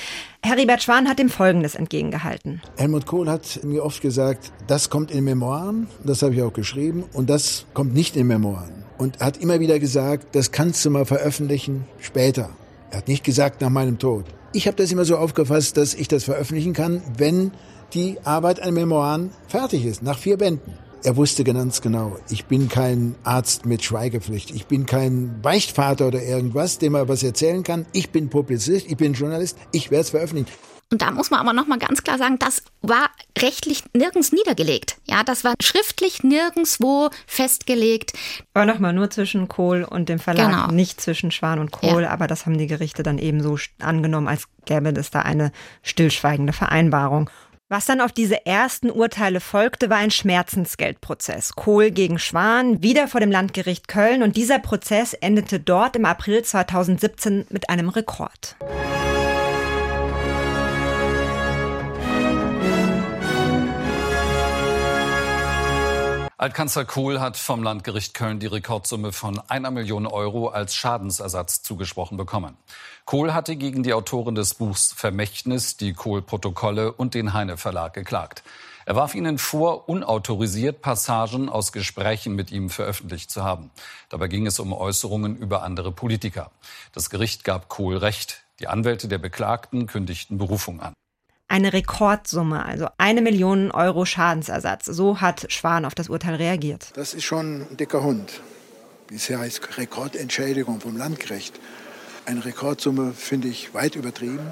Heribert 0.42 0.82
Schwan 0.82 1.08
hat 1.08 1.18
dem 1.18 1.28
Folgendes 1.28 1.74
entgegengehalten. 1.74 2.62
Helmut 2.76 3.06
Kohl 3.06 3.28
hat 3.28 3.60
mir 3.62 3.84
oft 3.84 4.00
gesagt, 4.00 4.52
das 4.66 4.90
kommt 4.90 5.10
in 5.10 5.24
Memoiren, 5.24 5.88
das 6.04 6.22
habe 6.22 6.34
ich 6.34 6.42
auch 6.42 6.52
geschrieben, 6.52 7.04
und 7.12 7.28
das 7.28 7.66
kommt 7.74 7.94
nicht 7.94 8.16
in 8.16 8.26
Memoiren. 8.26 8.84
Und 8.98 9.20
hat 9.20 9.36
immer 9.38 9.60
wieder 9.60 9.78
gesagt, 9.78 10.34
das 10.34 10.52
kannst 10.52 10.84
du 10.84 10.90
mal 10.90 11.06
veröffentlichen 11.06 11.86
später. 11.98 12.50
Er 12.90 12.98
hat 12.98 13.08
nicht 13.08 13.24
gesagt 13.24 13.60
nach 13.60 13.70
meinem 13.70 13.98
Tod. 13.98 14.24
Ich 14.52 14.66
habe 14.66 14.76
das 14.76 14.90
immer 14.90 15.04
so 15.04 15.16
aufgefasst, 15.16 15.76
dass 15.76 15.94
ich 15.94 16.08
das 16.08 16.24
veröffentlichen 16.24 16.72
kann, 16.72 17.02
wenn 17.16 17.52
die 17.94 18.18
Arbeit 18.24 18.60
an 18.60 18.74
Memoiren 18.74 19.30
fertig 19.46 19.84
ist, 19.84 20.02
nach 20.02 20.18
vier 20.18 20.36
Bänden. 20.36 20.72
Er 21.02 21.16
wusste 21.16 21.44
ganz 21.44 21.80
genau, 21.80 22.18
ich 22.28 22.44
bin 22.44 22.68
kein 22.68 23.14
Arzt 23.24 23.64
mit 23.64 23.82
Schweigepflicht. 23.82 24.50
Ich 24.50 24.66
bin 24.66 24.84
kein 24.84 25.40
Beichtvater 25.40 26.08
oder 26.08 26.22
irgendwas, 26.22 26.78
dem 26.78 26.94
er 26.94 27.08
was 27.08 27.22
erzählen 27.22 27.62
kann. 27.62 27.86
Ich 27.92 28.10
bin 28.10 28.28
Publizist, 28.28 28.86
ich 28.86 28.98
bin 28.98 29.14
Journalist, 29.14 29.56
ich 29.72 29.90
werde 29.90 30.02
es 30.02 30.10
veröffentlichen. 30.10 30.50
Und 30.92 31.00
da 31.00 31.10
muss 31.12 31.30
man 31.30 31.40
aber 31.40 31.54
nochmal 31.54 31.78
ganz 31.78 32.02
klar 32.02 32.18
sagen, 32.18 32.38
das 32.38 32.62
war 32.82 33.10
rechtlich 33.38 33.84
nirgends 33.94 34.32
niedergelegt. 34.32 34.98
Ja, 35.06 35.22
das 35.22 35.42
war 35.42 35.54
schriftlich 35.62 36.22
nirgendswo 36.22 37.10
festgelegt. 37.26 38.12
Aber 38.52 38.66
nochmal 38.66 38.92
nur 38.92 39.08
zwischen 39.08 39.48
Kohl 39.48 39.84
und 39.84 40.08
dem 40.08 40.18
Verlag, 40.18 40.50
genau. 40.50 40.66
nicht 40.66 41.00
zwischen 41.00 41.30
Schwan 41.30 41.60
und 41.60 41.70
Kohl. 41.70 42.02
Ja. 42.02 42.10
Aber 42.10 42.26
das 42.26 42.44
haben 42.44 42.58
die 42.58 42.66
Gerichte 42.66 43.02
dann 43.02 43.18
eben 43.18 43.40
so 43.40 43.56
angenommen, 43.78 44.28
als 44.28 44.48
gäbe 44.66 44.90
es 44.90 45.10
da 45.10 45.20
eine 45.20 45.52
stillschweigende 45.82 46.52
Vereinbarung. 46.52 47.30
Was 47.72 47.86
dann 47.86 48.00
auf 48.00 48.10
diese 48.10 48.46
ersten 48.46 48.90
Urteile 48.90 49.38
folgte, 49.38 49.90
war 49.90 49.98
ein 49.98 50.10
Schmerzensgeldprozess. 50.10 51.54
Kohl 51.54 51.92
gegen 51.92 52.18
Schwan, 52.18 52.82
wieder 52.82 53.06
vor 53.06 53.20
dem 53.20 53.30
Landgericht 53.30 53.86
Köln. 53.86 54.24
Und 54.24 54.36
dieser 54.36 54.58
Prozess 54.58 55.12
endete 55.12 55.60
dort 55.60 55.94
im 55.94 56.04
April 56.04 56.42
2017 56.42 57.46
mit 57.48 57.70
einem 57.70 57.88
Rekord. 57.88 58.56
Altkanzler 66.40 66.86
Kohl 66.86 67.20
hat 67.20 67.36
vom 67.36 67.62
Landgericht 67.62 68.14
Köln 68.14 68.38
die 68.38 68.46
Rekordsumme 68.46 69.12
von 69.12 69.38
einer 69.50 69.70
Million 69.70 70.06
Euro 70.06 70.48
als 70.48 70.74
Schadensersatz 70.74 71.60
zugesprochen 71.60 72.16
bekommen. 72.16 72.56
Kohl 73.04 73.34
hatte 73.34 73.56
gegen 73.56 73.82
die 73.82 73.92
Autoren 73.92 74.34
des 74.34 74.54
Buchs 74.54 74.90
Vermächtnis, 74.90 75.76
die 75.76 75.92
Kohl-Protokolle 75.92 76.92
und 76.94 77.12
den 77.12 77.34
Heine 77.34 77.58
Verlag 77.58 77.92
geklagt. 77.92 78.42
Er 78.86 78.96
warf 78.96 79.14
ihnen 79.14 79.36
vor, 79.36 79.90
unautorisiert 79.90 80.80
Passagen 80.80 81.50
aus 81.50 81.72
Gesprächen 81.72 82.36
mit 82.36 82.50
ihm 82.50 82.70
veröffentlicht 82.70 83.30
zu 83.30 83.44
haben. 83.44 83.70
Dabei 84.08 84.28
ging 84.28 84.46
es 84.46 84.58
um 84.60 84.72
Äußerungen 84.72 85.36
über 85.36 85.62
andere 85.62 85.92
Politiker. 85.92 86.50
Das 86.94 87.10
Gericht 87.10 87.44
gab 87.44 87.68
Kohl 87.68 87.98
Recht. 87.98 88.44
Die 88.60 88.68
Anwälte 88.68 89.08
der 89.08 89.18
Beklagten 89.18 89.86
kündigten 89.86 90.38
Berufung 90.38 90.80
an. 90.80 90.94
Eine 91.50 91.72
Rekordsumme, 91.72 92.64
also 92.64 92.86
eine 92.96 93.22
Million 93.22 93.72
Euro 93.72 94.04
Schadensersatz. 94.04 94.84
So 94.84 95.20
hat 95.20 95.50
Schwan 95.50 95.84
auf 95.84 95.96
das 95.96 96.08
Urteil 96.08 96.36
reagiert. 96.36 96.92
Das 96.94 97.12
ist 97.12 97.24
schon 97.24 97.62
ein 97.62 97.76
dicker 97.76 98.04
Hund. 98.04 98.40
Bisher 99.08 99.40
heißt 99.40 99.76
Rekordentschädigung 99.76 100.80
vom 100.80 100.96
Landgericht. 100.96 101.58
Eine 102.24 102.44
Rekordsumme 102.44 103.12
finde 103.14 103.48
ich 103.48 103.74
weit 103.74 103.96
übertrieben. 103.96 104.46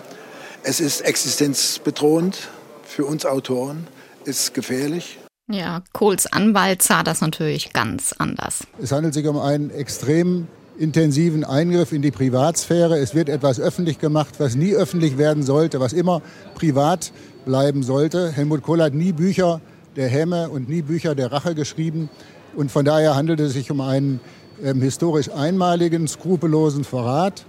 Es 0.64 0.80
ist 0.80 1.02
existenzbedrohend 1.02 2.48
für 2.82 3.04
uns 3.04 3.24
Autoren, 3.24 3.86
ist 4.24 4.52
gefährlich. 4.52 5.20
Ja, 5.46 5.84
Kohls 5.92 6.26
Anwalt 6.26 6.82
sah 6.82 7.04
das 7.04 7.20
natürlich 7.20 7.72
ganz 7.72 8.12
anders. 8.12 8.66
Es 8.82 8.90
handelt 8.90 9.14
sich 9.14 9.28
um 9.28 9.38
einen 9.38 9.70
extrem 9.70 10.48
intensiven 10.78 11.44
Eingriff 11.44 11.92
in 11.92 12.02
die 12.02 12.10
Privatsphäre. 12.10 12.98
Es 12.98 13.14
wird 13.14 13.28
etwas 13.28 13.60
öffentlich 13.60 13.98
gemacht, 13.98 14.34
was 14.38 14.54
nie 14.54 14.74
öffentlich 14.74 15.18
werden 15.18 15.42
sollte, 15.42 15.80
was 15.80 15.92
immer 15.92 16.22
privat 16.54 17.12
bleiben 17.44 17.82
sollte. 17.82 18.30
Helmut 18.32 18.62
Kohl 18.62 18.82
hat 18.82 18.94
nie 18.94 19.12
Bücher 19.12 19.60
der 19.96 20.08
Häme 20.08 20.48
und 20.48 20.68
nie 20.68 20.82
Bücher 20.82 21.14
der 21.14 21.32
Rache 21.32 21.54
geschrieben. 21.54 22.08
Und 22.54 22.70
von 22.70 22.84
daher 22.84 23.16
handelt 23.16 23.40
es 23.40 23.52
sich 23.52 23.70
um 23.70 23.80
einen 23.80 24.20
ähm, 24.62 24.80
historisch 24.80 25.30
einmaligen, 25.30 26.06
skrupellosen 26.06 26.84
Verrat, 26.84 27.44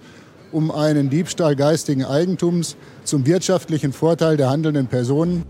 um 0.51 0.71
einen 0.71 1.09
Diebstahl 1.09 1.55
geistigen 1.55 2.05
Eigentums 2.05 2.75
zum 3.03 3.25
wirtschaftlichen 3.25 3.93
Vorteil 3.93 4.37
der 4.37 4.49
handelnden 4.49 4.87
Personen. 4.87 5.43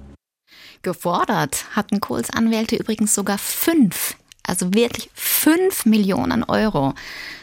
Gefordert 0.82 1.66
hatten 1.76 2.00
Kohls 2.00 2.30
Anwälte 2.30 2.76
übrigens 2.76 3.14
sogar 3.14 3.38
fünf 3.38 4.16
also 4.50 4.74
wirklich 4.74 5.10
5 5.14 5.86
Millionen 5.86 6.44
Euro. 6.44 6.94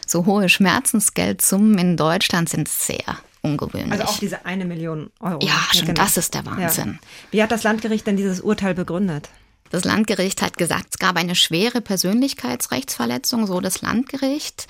So 0.05 0.25
hohe 0.25 0.49
Schmerzensgeldsummen 0.49 1.77
in 1.77 1.97
Deutschland 1.97 2.49
sind 2.49 2.67
sehr 2.67 3.17
ungewöhnlich. 3.41 3.91
Also 3.91 4.03
auch 4.03 4.19
diese 4.19 4.45
eine 4.45 4.65
Million 4.65 5.09
Euro. 5.19 5.39
Ja, 5.41 5.59
schon 5.73 5.87
genau. 5.87 6.01
das 6.01 6.17
ist 6.17 6.33
der 6.33 6.45
Wahnsinn. 6.45 6.99
Ja. 7.01 7.07
Wie 7.31 7.43
hat 7.43 7.51
das 7.51 7.63
Landgericht 7.63 8.05
denn 8.07 8.17
dieses 8.17 8.41
Urteil 8.41 8.73
begründet? 8.73 9.29
Das 9.69 9.83
Landgericht 9.83 10.41
hat 10.41 10.57
gesagt, 10.57 10.87
es 10.91 10.97
gab 10.97 11.17
eine 11.17 11.35
schwere 11.35 11.81
Persönlichkeitsrechtsverletzung, 11.81 13.47
so 13.47 13.59
das 13.59 13.81
Landgericht. 13.81 14.67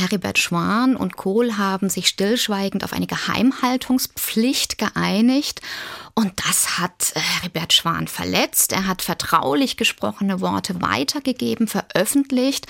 Heribert 0.00 0.38
Schwan 0.38 0.96
und 0.96 1.16
Kohl 1.16 1.56
haben 1.56 1.88
sich 1.88 2.08
stillschweigend 2.08 2.84
auf 2.84 2.92
eine 2.92 3.06
Geheimhaltungspflicht 3.06 4.78
geeinigt. 4.78 5.60
Und 6.14 6.32
das 6.46 6.78
hat 6.78 7.12
äh, 7.14 7.20
Heribert 7.20 7.72
Schwan 7.72 8.08
verletzt. 8.08 8.72
Er 8.72 8.86
hat 8.86 9.02
vertraulich 9.02 9.76
gesprochene 9.76 10.40
Worte 10.40 10.80
weitergegeben, 10.80 11.68
veröffentlicht. 11.68 12.66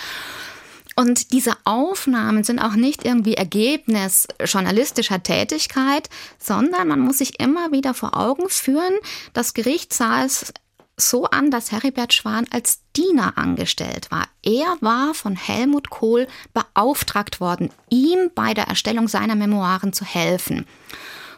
Und 0.97 1.33
diese 1.33 1.57
Aufnahmen 1.65 2.45
sind 2.45 2.59
auch 2.59 2.75
nicht 2.75 3.05
irgendwie 3.05 3.35
Ergebnis 3.35 4.27
journalistischer 4.45 5.23
Tätigkeit, 5.23 6.11
sondern 6.39 6.89
man 6.89 7.01
muss 7.01 7.19
sich 7.19 7.41
immer 7.41 7.73
wieder 7.73 7.95
vor 7.95 8.17
Augen 8.17 8.51
führen, 8.51 8.93
das 9.33 9.55
Gericht 9.55 9.95
sah 9.95 10.25
es 10.25 10.53
so 11.01 11.25
an, 11.25 11.51
dass 11.51 11.73
Heribert 11.73 12.13
Schwan 12.13 12.47
als 12.51 12.81
Diener 12.97 13.37
angestellt 13.37 14.11
war. 14.11 14.27
Er 14.43 14.77
war 14.81 15.15
von 15.15 15.37
Helmut 15.37 15.91
Kohl 15.91 16.27
beauftragt 16.53 17.41
worden, 17.41 17.71
ihm 17.89 18.31
bei 18.35 18.55
der 18.55 18.69
Erstellung 18.69 19.09
seiner 19.09 19.35
Memoiren 19.35 19.93
zu 19.93 20.05
helfen. 20.05 20.67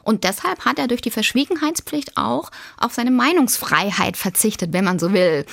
Und 0.02 0.24
deshalb 0.24 0.64
hat 0.64 0.78
er 0.78 0.88
durch 0.88 1.00
die 1.00 1.10
Verschwiegenheitspflicht 1.10 2.16
auch 2.16 2.50
auf 2.76 2.92
seine 2.92 3.12
Meinungsfreiheit 3.12 4.16
verzichtet, 4.16 4.72
wenn 4.72 4.84
man 4.84 4.98
so 4.98 5.12
will. 5.12 5.46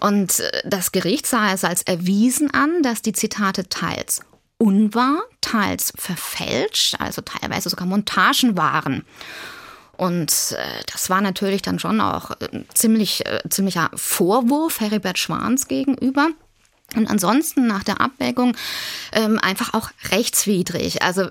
Und 0.00 0.40
äh, 0.40 0.62
das 0.64 0.92
Gericht 0.92 1.26
sah 1.26 1.52
es 1.52 1.64
als 1.64 1.82
erwiesen 1.82 2.50
an, 2.52 2.82
dass 2.82 3.02
die 3.02 3.12
Zitate 3.12 3.68
teils 3.68 4.22
unwahr, 4.58 5.22
teils 5.40 5.92
verfälscht, 5.96 6.96
also 6.98 7.22
teilweise 7.22 7.68
sogar 7.68 7.86
Montagen 7.86 8.56
waren. 8.56 9.04
Und 9.96 10.56
äh, 10.58 10.82
das 10.92 11.10
war 11.10 11.20
natürlich 11.20 11.62
dann 11.62 11.78
schon 11.78 12.00
auch 12.00 12.32
äh, 12.40 12.64
ziemlich, 12.74 13.26
äh, 13.26 13.40
ziemlicher 13.48 13.90
Vorwurf 13.94 14.80
Heribert 14.80 15.18
Schwans 15.18 15.68
gegenüber. 15.68 16.30
Und 16.96 17.10
ansonsten 17.10 17.66
nach 17.66 17.82
der 17.82 18.00
Abwägung 18.00 18.56
ähm, 19.12 19.38
einfach 19.40 19.74
auch 19.74 19.90
rechtswidrig. 20.10 21.02
Also 21.02 21.28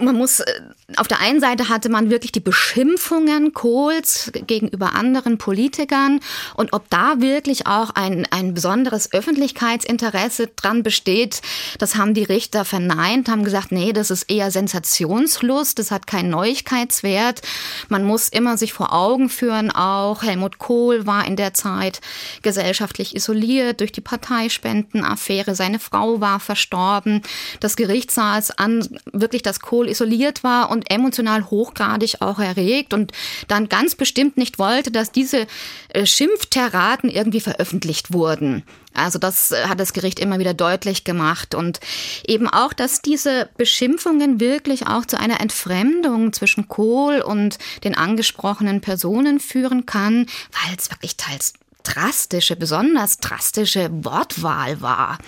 man 0.00 0.16
muss, 0.16 0.40
äh, 0.40 0.60
auf 0.96 1.08
der 1.08 1.20
einen 1.20 1.40
Seite 1.40 1.68
hatte 1.68 1.88
man 1.88 2.10
wirklich 2.10 2.32
die 2.32 2.40
Beschimpfungen 2.40 3.52
Kohls 3.54 4.30
gegenüber 4.46 4.94
anderen 4.94 5.36
Politikern 5.38 6.20
und 6.54 6.72
ob 6.72 6.88
da 6.90 7.20
wirklich 7.20 7.66
auch 7.66 7.90
ein, 7.90 8.26
ein 8.30 8.54
besonderes 8.54 9.12
Öffentlichkeitsinteresse 9.12 10.48
dran 10.54 10.82
besteht, 10.82 11.42
das 11.78 11.96
haben 11.96 12.14
die 12.14 12.22
Richter 12.22 12.64
verneint, 12.64 13.28
haben 13.28 13.44
gesagt, 13.44 13.72
nee, 13.72 13.92
das 13.92 14.10
ist 14.10 14.30
eher 14.30 14.50
Sensationslust, 14.50 15.78
das 15.78 15.90
hat 15.90 16.06
keinen 16.06 16.30
Neuigkeitswert. 16.30 17.42
Man 17.88 18.04
muss 18.04 18.28
immer 18.28 18.56
sich 18.56 18.72
vor 18.72 18.92
Augen 18.92 19.28
führen, 19.28 19.70
auch 19.70 20.22
Helmut 20.22 20.58
Kohl 20.58 21.06
war 21.06 21.26
in 21.26 21.36
der 21.36 21.52
Zeit 21.54 22.00
gesellschaftlich 22.42 23.16
isoliert 23.16 23.80
durch 23.80 23.92
die 23.92 24.00
Parteispende. 24.00 24.73
Rentenaffäre. 24.74 25.54
Seine 25.54 25.78
Frau 25.78 26.20
war 26.20 26.40
verstorben. 26.40 27.22
Das 27.60 27.76
Gericht 27.76 28.10
sah 28.10 28.38
es 28.38 28.50
an, 28.50 28.86
wirklich, 29.12 29.42
dass 29.42 29.60
Kohl 29.60 29.88
isoliert 29.88 30.42
war 30.42 30.70
und 30.70 30.90
emotional 30.90 31.50
hochgradig 31.50 32.16
auch 32.20 32.38
erregt 32.38 32.92
und 32.92 33.12
dann 33.48 33.68
ganz 33.68 33.94
bestimmt 33.94 34.36
nicht 34.36 34.58
wollte, 34.58 34.90
dass 34.90 35.12
diese 35.12 35.46
äh, 35.90 36.06
Schimpfteraten 36.06 37.08
irgendwie 37.08 37.40
veröffentlicht 37.40 38.12
wurden. 38.12 38.64
Also 38.94 39.18
das 39.18 39.50
äh, 39.50 39.66
hat 39.68 39.80
das 39.80 39.92
Gericht 39.92 40.18
immer 40.18 40.38
wieder 40.38 40.54
deutlich 40.54 41.04
gemacht 41.04 41.54
und 41.54 41.80
eben 42.26 42.48
auch, 42.48 42.72
dass 42.72 43.02
diese 43.02 43.48
Beschimpfungen 43.56 44.40
wirklich 44.40 44.86
auch 44.86 45.04
zu 45.04 45.18
einer 45.18 45.40
Entfremdung 45.40 46.32
zwischen 46.32 46.68
Kohl 46.68 47.20
und 47.20 47.58
den 47.82 47.96
angesprochenen 47.96 48.80
Personen 48.80 49.40
führen 49.40 49.86
kann, 49.86 50.26
weil 50.52 50.76
es 50.78 50.90
wirklich 50.90 51.16
teils 51.16 51.54
drastische, 51.84 52.56
besonders 52.56 53.18
drastische 53.18 53.88
Wortwahl 54.04 54.80
war. 54.80 55.18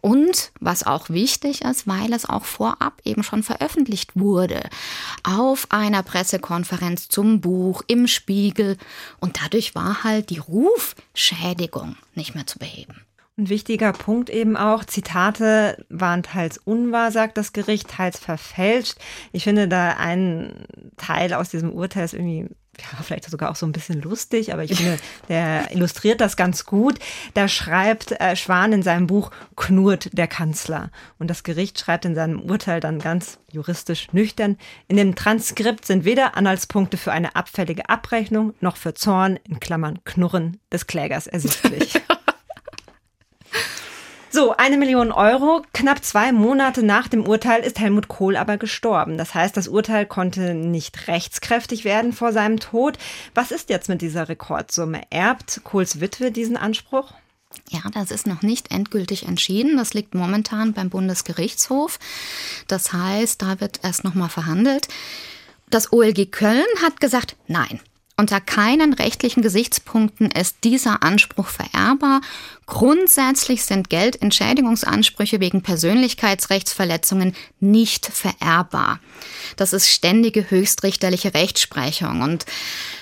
Und 0.00 0.52
was 0.60 0.86
auch 0.86 1.10
wichtig 1.10 1.62
ist, 1.62 1.86
weil 1.86 2.12
es 2.14 2.24
auch 2.24 2.44
vorab 2.44 3.02
eben 3.04 3.22
schon 3.22 3.42
veröffentlicht 3.42 4.12
wurde, 4.14 4.62
auf 5.22 5.66
einer 5.68 6.02
Pressekonferenz 6.02 7.08
zum 7.08 7.42
Buch 7.42 7.82
im 7.86 8.06
Spiegel. 8.06 8.78
Und 9.20 9.42
dadurch 9.42 9.74
war 9.74 10.02
halt 10.02 10.30
die 10.30 10.38
Rufschädigung 10.38 11.96
nicht 12.14 12.34
mehr 12.34 12.46
zu 12.46 12.58
beheben. 12.58 13.04
Ein 13.36 13.48
wichtiger 13.48 13.92
Punkt 13.92 14.28
eben 14.28 14.56
auch, 14.56 14.84
Zitate 14.84 15.84
waren 15.88 16.22
teils 16.22 16.58
unwahr, 16.58 17.10
sagt 17.10 17.38
das 17.38 17.52
Gericht, 17.52 17.88
teils 17.88 18.18
verfälscht. 18.18 18.96
Ich 19.32 19.44
finde 19.44 19.66
da 19.66 19.96
ein 19.96 20.66
Teil 20.98 21.32
aus 21.32 21.48
diesem 21.48 21.72
Urteil 21.72 22.04
ist 22.04 22.12
irgendwie 22.12 22.48
ja, 22.80 23.02
vielleicht 23.02 23.28
sogar 23.30 23.50
auch 23.50 23.56
so 23.56 23.66
ein 23.66 23.72
bisschen 23.72 24.00
lustig, 24.00 24.52
aber 24.52 24.64
ich 24.64 24.76
finde, 24.76 24.98
der 25.28 25.70
illustriert 25.72 26.20
das 26.20 26.36
ganz 26.36 26.64
gut. 26.64 26.98
Da 27.34 27.48
schreibt 27.48 28.12
äh, 28.12 28.36
Schwan 28.36 28.72
in 28.72 28.82
seinem 28.82 29.06
Buch 29.06 29.30
Knurrt 29.56 30.10
der 30.16 30.28
Kanzler. 30.28 30.90
Und 31.18 31.28
das 31.28 31.42
Gericht 31.42 31.78
schreibt 31.78 32.04
in 32.04 32.14
seinem 32.14 32.40
Urteil 32.40 32.80
dann 32.80 32.98
ganz 32.98 33.38
juristisch 33.50 34.08
nüchtern. 34.12 34.56
In 34.88 34.96
dem 34.96 35.14
Transkript 35.14 35.84
sind 35.86 36.04
weder 36.04 36.36
Anhaltspunkte 36.36 36.96
für 36.96 37.12
eine 37.12 37.36
abfällige 37.36 37.88
Abrechnung 37.88 38.54
noch 38.60 38.76
für 38.76 38.94
Zorn, 38.94 39.38
in 39.44 39.60
Klammern 39.60 39.98
Knurren, 40.04 40.58
des 40.72 40.86
Klägers 40.86 41.26
ersichtlich. 41.26 42.00
So, 44.32 44.56
eine 44.56 44.76
Million 44.76 45.10
Euro. 45.10 45.62
Knapp 45.74 46.04
zwei 46.04 46.30
Monate 46.30 46.84
nach 46.84 47.08
dem 47.08 47.26
Urteil 47.26 47.64
ist 47.64 47.80
Helmut 47.80 48.06
Kohl 48.06 48.36
aber 48.36 48.58
gestorben. 48.58 49.18
Das 49.18 49.34
heißt, 49.34 49.56
das 49.56 49.66
Urteil 49.66 50.06
konnte 50.06 50.54
nicht 50.54 51.08
rechtskräftig 51.08 51.84
werden 51.84 52.12
vor 52.12 52.32
seinem 52.32 52.60
Tod. 52.60 52.96
Was 53.34 53.50
ist 53.50 53.70
jetzt 53.70 53.88
mit 53.88 54.02
dieser 54.02 54.28
Rekordsumme? 54.28 55.02
Erbt 55.10 55.62
Kohls 55.64 56.00
Witwe 56.00 56.30
diesen 56.30 56.56
Anspruch? 56.56 57.12
Ja, 57.70 57.80
das 57.92 58.12
ist 58.12 58.28
noch 58.28 58.42
nicht 58.42 58.70
endgültig 58.70 59.26
entschieden. 59.26 59.76
Das 59.76 59.94
liegt 59.94 60.14
momentan 60.14 60.74
beim 60.74 60.90
Bundesgerichtshof. 60.90 61.98
Das 62.68 62.92
heißt, 62.92 63.42
da 63.42 63.60
wird 63.60 63.80
erst 63.82 64.04
noch 64.04 64.14
mal 64.14 64.28
verhandelt. 64.28 64.86
Das 65.70 65.92
OLG 65.92 66.30
Köln 66.30 66.66
hat 66.80 67.00
gesagt, 67.00 67.34
nein, 67.48 67.80
unter 68.20 68.40
keinen 68.40 68.92
rechtlichen 68.92 69.42
Gesichtspunkten 69.42 70.30
ist 70.30 70.58
dieser 70.62 71.02
Anspruch 71.02 71.48
verehrbar. 71.48 72.20
Grundsätzlich 72.66 73.64
sind 73.64 73.88
Geldentschädigungsansprüche 73.88 75.40
wegen 75.40 75.62
Persönlichkeitsrechtsverletzungen 75.62 77.34
nicht 77.60 78.04
verehrbar. 78.06 79.00
Das 79.56 79.72
ist 79.72 79.88
ständige 79.88 80.50
höchstrichterliche 80.50 81.32
Rechtsprechung 81.32 82.20
und 82.20 82.44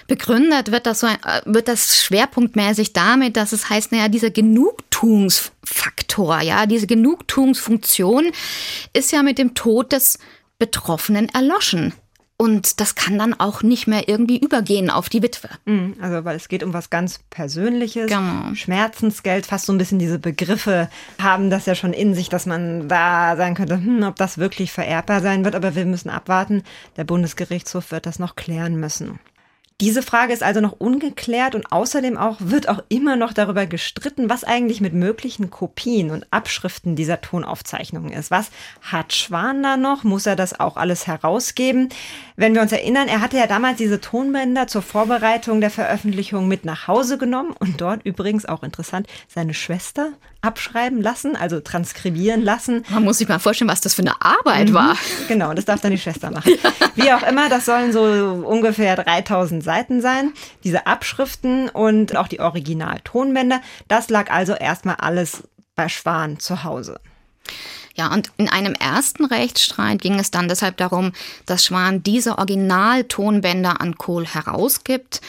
begründet 0.07 0.71
wird 0.71 0.87
das 0.87 1.01
so, 1.01 1.09
wird 1.45 1.67
das 1.67 2.01
schwerpunktmäßig 2.01 2.93
damit, 2.93 3.37
dass 3.37 3.51
es 3.53 3.69
heißt, 3.69 3.91
naja, 3.91 4.07
dieser 4.09 4.31
Genugtuungsfaktor, 4.31 6.43
ja, 6.43 6.67
diese 6.67 6.87
Genugtuungsfunktion 6.87 8.31
ist 8.93 9.11
ja 9.11 9.25
mit 9.25 9.39
dem 9.39 9.55
Tod 9.55 9.91
des 9.91 10.21
Betroffenen 10.61 11.29
erloschen. 11.29 11.93
Und 12.41 12.79
das 12.79 12.95
kann 12.95 13.19
dann 13.19 13.35
auch 13.35 13.65
nicht 13.65 13.89
mehr 13.89 14.09
irgendwie 14.09 14.39
übergehen 14.39 14.91
auf 14.91 15.09
die 15.09 15.25
Witwe. 15.25 15.49
Mhm, 15.65 15.97
also, 16.01 16.25
weil 16.25 16.37
es 16.37 16.47
geht 16.47 16.63
um 16.63 16.73
was 16.73 16.89
ganz 16.89 17.19
Persönliches. 17.31 18.07
Genau. 18.07 18.55
Schmerzensgeld, 18.55 19.45
fast 19.45 19.67
so 19.67 19.73
ein 19.73 19.79
bisschen 19.79 19.99
diese 19.99 20.21
Begriffe 20.21 20.89
haben 21.21 21.51
das 21.51 21.67
ja 21.67 21.75
schon 21.75 21.93
in 21.93 22.15
sich, 22.15 22.29
dass 22.29 22.47
man 22.47 22.89
da 22.89 23.37
sagen 23.37 23.57
könnte, 23.57 23.75
hm, 23.75 24.05
ob 24.05 24.15
das 24.15 24.39
wirklich 24.39 24.71
vererbbar 24.71 25.21
sein 25.21 25.45
wird. 25.45 25.57
Aber 25.57 25.75
wir 25.75 25.85
müssen 25.85 26.11
abwarten. 26.11 26.63
Der 26.97 27.03
Bundesgerichtshof 27.03 27.91
wird 27.91 28.07
das 28.07 28.21
noch 28.21 28.37
klären 28.37 28.79
müssen. 28.79 29.19
Diese 29.81 30.03
Frage 30.03 30.33
ist 30.33 30.43
also 30.43 30.61
noch 30.61 30.73
ungeklärt 30.73 31.55
und 31.55 31.71
außerdem 31.71 32.19
auch 32.19 32.39
wird 32.41 32.69
auch 32.69 32.83
immer 32.89 33.15
noch 33.15 33.33
darüber 33.33 33.65
gestritten, 33.65 34.29
was 34.29 34.43
eigentlich 34.43 34.81
mit 34.81 34.93
möglichen 34.93 35.51
Kopien 35.51 36.11
und 36.11 36.27
Abschriften 36.33 36.97
dieser 36.97 37.21
Tonaufzeichnungen 37.21 38.13
ist. 38.13 38.33
Was 38.33 38.51
hat 38.83 39.13
Schwan 39.13 39.63
da 39.63 39.77
noch? 39.77 40.03
Muss 40.03 40.27
er 40.27 40.35
das 40.35 40.59
auch 40.59 40.77
alles 40.77 41.07
herausgeben? 41.07 41.91
Wenn 42.35 42.57
wir 42.57 42.63
uns 42.63 42.73
erinnern, 42.73 43.07
er 43.07 43.21
hatte 43.21 43.37
ja 43.37 43.47
damals 43.47 43.79
diese 43.79 44.01
Tonbänder 44.01 44.67
zur 44.67 44.83
Vorbereitung 44.83 45.61
der 45.61 45.71
Veröffentlichung 45.71 46.49
mit 46.49 46.65
nach 46.65 46.89
Hause 46.89 47.17
genommen 47.17 47.55
und 47.57 47.81
dort 47.81 48.05
übrigens 48.05 48.47
auch 48.47 48.65
interessant 48.65 49.07
seine 49.29 49.55
Schwester 49.55 50.11
abschreiben 50.41 51.03
lassen, 51.03 51.37
also 51.37 51.61
transkribieren 51.61 52.43
lassen. 52.43 52.85
Man 52.91 53.05
muss 53.05 53.19
sich 53.19 53.29
mal 53.29 53.39
vorstellen, 53.39 53.71
was 53.71 53.81
das 53.81 53.95
für 53.95 54.03
eine 54.03 54.21
Arbeit 54.23 54.69
mhm. 54.69 54.75
war. 54.75 54.97
Genau, 55.27 55.53
das 55.53 55.65
darf 55.65 55.81
dann 55.81 55.91
die 55.91 55.99
Schwester 55.99 56.31
machen. 56.31 56.53
Wie 56.95 57.13
auch 57.13 57.23
immer, 57.23 57.49
das 57.49 57.65
sollen 57.65 57.93
so 57.93 58.03
ungefähr 58.03 58.97
3000 58.97 59.63
Seiten 59.63 60.01
sein, 60.01 60.33
diese 60.65 60.87
Abschriften 60.87 61.69
und 61.69 62.17
auch 62.17 62.29
die 62.29 62.41
Original-Tonbänder. 62.41 63.61
Das 63.89 64.11
lag 64.11 64.31
also 64.31 64.55
erstmal 64.55 64.97
alles 64.97 65.43
bei 65.75 65.89
Schwan 65.89 66.39
zu 66.39 66.65
Hause. 66.65 67.01
Ja, 67.99 68.13
und 68.13 68.31
in 68.37 68.49
einem 68.49 68.75
ersten 68.75 69.25
Rechtsstreit 69.25 70.01
ging 70.01 70.21
es 70.21 70.31
dann 70.31 70.49
deshalb 70.49 70.77
darum, 70.77 71.13
dass 71.47 71.65
Schwan 71.65 72.05
diese 72.05 72.39
Originaltonbänder 72.39 73.81
an 73.81 73.99
Kohl 73.99 74.25
herausgibt. 74.25 75.21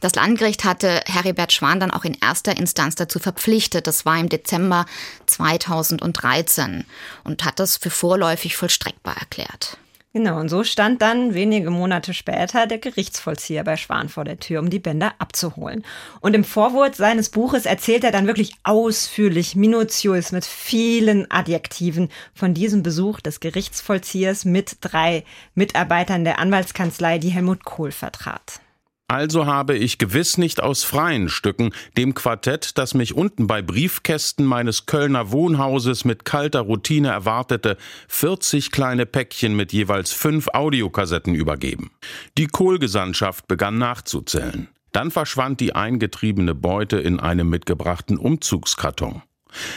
Das 0.00 0.16
Landgericht 0.16 0.64
hatte 0.64 1.02
Heribert 1.06 1.52
Schwan 1.52 1.78
dann 1.78 1.92
auch 1.92 2.04
in 2.04 2.16
erster 2.20 2.56
Instanz 2.56 2.96
dazu 2.96 3.20
verpflichtet. 3.20 3.86
Das 3.86 4.04
war 4.06 4.18
im 4.18 4.28
Dezember 4.28 4.86
2013 5.26 6.84
und 7.22 7.44
hat 7.44 7.60
das 7.60 7.76
für 7.76 7.90
vorläufig 7.90 8.56
vollstreckbar 8.56 9.16
erklärt. 9.16 9.78
Genau, 10.16 10.40
und 10.40 10.48
so 10.48 10.64
stand 10.64 11.02
dann 11.02 11.34
wenige 11.34 11.68
Monate 11.68 12.14
später 12.14 12.66
der 12.66 12.78
Gerichtsvollzieher 12.78 13.64
bei 13.64 13.76
Schwan 13.76 14.08
vor 14.08 14.24
der 14.24 14.38
Tür, 14.40 14.60
um 14.60 14.70
die 14.70 14.78
Bänder 14.78 15.12
abzuholen. 15.18 15.84
Und 16.22 16.32
im 16.32 16.42
Vorwort 16.42 16.96
seines 16.96 17.28
Buches 17.28 17.66
erzählt 17.66 18.02
er 18.02 18.12
dann 18.12 18.26
wirklich 18.26 18.54
ausführlich, 18.62 19.56
minutiös, 19.56 20.32
mit 20.32 20.46
vielen 20.46 21.30
Adjektiven 21.30 22.08
von 22.32 22.54
diesem 22.54 22.82
Besuch 22.82 23.20
des 23.20 23.40
Gerichtsvollziehers 23.40 24.46
mit 24.46 24.78
drei 24.80 25.22
Mitarbeitern 25.54 26.24
der 26.24 26.38
Anwaltskanzlei, 26.38 27.18
die 27.18 27.28
Helmut 27.28 27.66
Kohl 27.66 27.92
vertrat. 27.92 28.62
Also 29.08 29.46
habe 29.46 29.76
ich 29.76 29.98
gewiss 29.98 30.36
nicht 30.36 30.60
aus 30.60 30.82
freien 30.82 31.28
Stücken 31.28 31.70
dem 31.96 32.14
Quartett, 32.14 32.76
das 32.76 32.94
mich 32.94 33.14
unten 33.14 33.46
bei 33.46 33.62
Briefkästen 33.62 34.44
meines 34.44 34.86
Kölner 34.86 35.30
Wohnhauses 35.30 36.04
mit 36.04 36.24
kalter 36.24 36.62
Routine 36.62 37.08
erwartete, 37.08 37.76
40 38.08 38.72
kleine 38.72 39.06
Päckchen 39.06 39.54
mit 39.54 39.72
jeweils 39.72 40.12
fünf 40.12 40.48
Audiokassetten 40.52 41.34
übergeben. 41.34 41.92
Die 42.36 42.48
Kohlgesandtschaft 42.48 43.46
begann 43.46 43.78
nachzuzählen. 43.78 44.68
Dann 44.90 45.12
verschwand 45.12 45.60
die 45.60 45.74
eingetriebene 45.74 46.56
Beute 46.56 46.96
in 46.96 47.20
einem 47.20 47.48
mitgebrachten 47.48 48.16
Umzugskarton. 48.16 49.22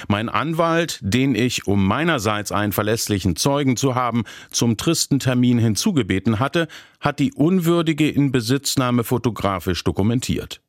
Mein 0.08 0.30
Anwalt, 0.30 1.00
den 1.02 1.36
ich, 1.36 1.68
um 1.68 1.86
meinerseits 1.86 2.52
einen 2.52 2.72
verlässlichen 2.72 3.36
Zeugen 3.36 3.78
zu 3.78 3.96
haben, 3.96 4.24
zum 4.52 4.78
tristen 4.78 5.20
Termin 5.20 5.60
hinzugebeten 5.60 6.40
hatte, 6.40 6.68
hat 7.00 7.20
die 7.20 7.34
unwürdige 7.34 8.10
Inbesitznahme 8.10 9.04
fotografisch 9.04 9.84
dokumentiert. 9.84 10.62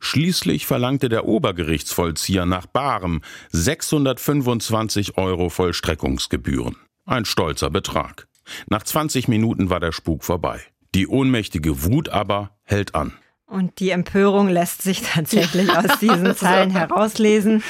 Schließlich 0.00 0.66
verlangte 0.66 1.08
der 1.08 1.26
Obergerichtsvollzieher 1.26 2.46
nach 2.46 2.66
Barem 2.66 3.22
625 3.50 5.16
Euro 5.16 5.50
Vollstreckungsgebühren. 5.50 6.76
Ein 7.06 7.24
stolzer 7.24 7.70
Betrag. 7.70 8.26
Nach 8.66 8.82
20 8.82 9.28
Minuten 9.28 9.70
war 9.70 9.80
der 9.80 9.92
Spuk 9.92 10.24
vorbei. 10.24 10.60
Die 10.94 11.06
ohnmächtige 11.06 11.84
Wut 11.84 12.08
aber 12.08 12.56
hält 12.64 12.94
an. 12.94 13.12
Und 13.48 13.80
die 13.80 13.90
Empörung 13.90 14.48
lässt 14.48 14.82
sich 14.82 15.02
tatsächlich 15.02 15.70
aus 15.74 15.98
diesen 16.00 16.36
Zeilen 16.36 16.70
herauslesen. 16.70 17.64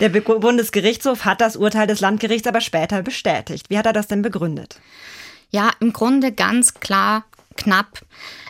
Der 0.00 0.08
Bundesgerichtshof 0.08 1.24
hat 1.24 1.40
das 1.40 1.56
Urteil 1.56 1.86
des 1.86 2.00
Landgerichts 2.00 2.48
aber 2.48 2.60
später 2.60 3.02
bestätigt. 3.02 3.70
Wie 3.70 3.78
hat 3.78 3.86
er 3.86 3.92
das 3.92 4.08
denn 4.08 4.22
begründet? 4.22 4.80
Ja, 5.50 5.70
im 5.78 5.92
Grunde 5.92 6.32
ganz 6.32 6.74
klar 6.74 7.24
knapp. 7.56 8.00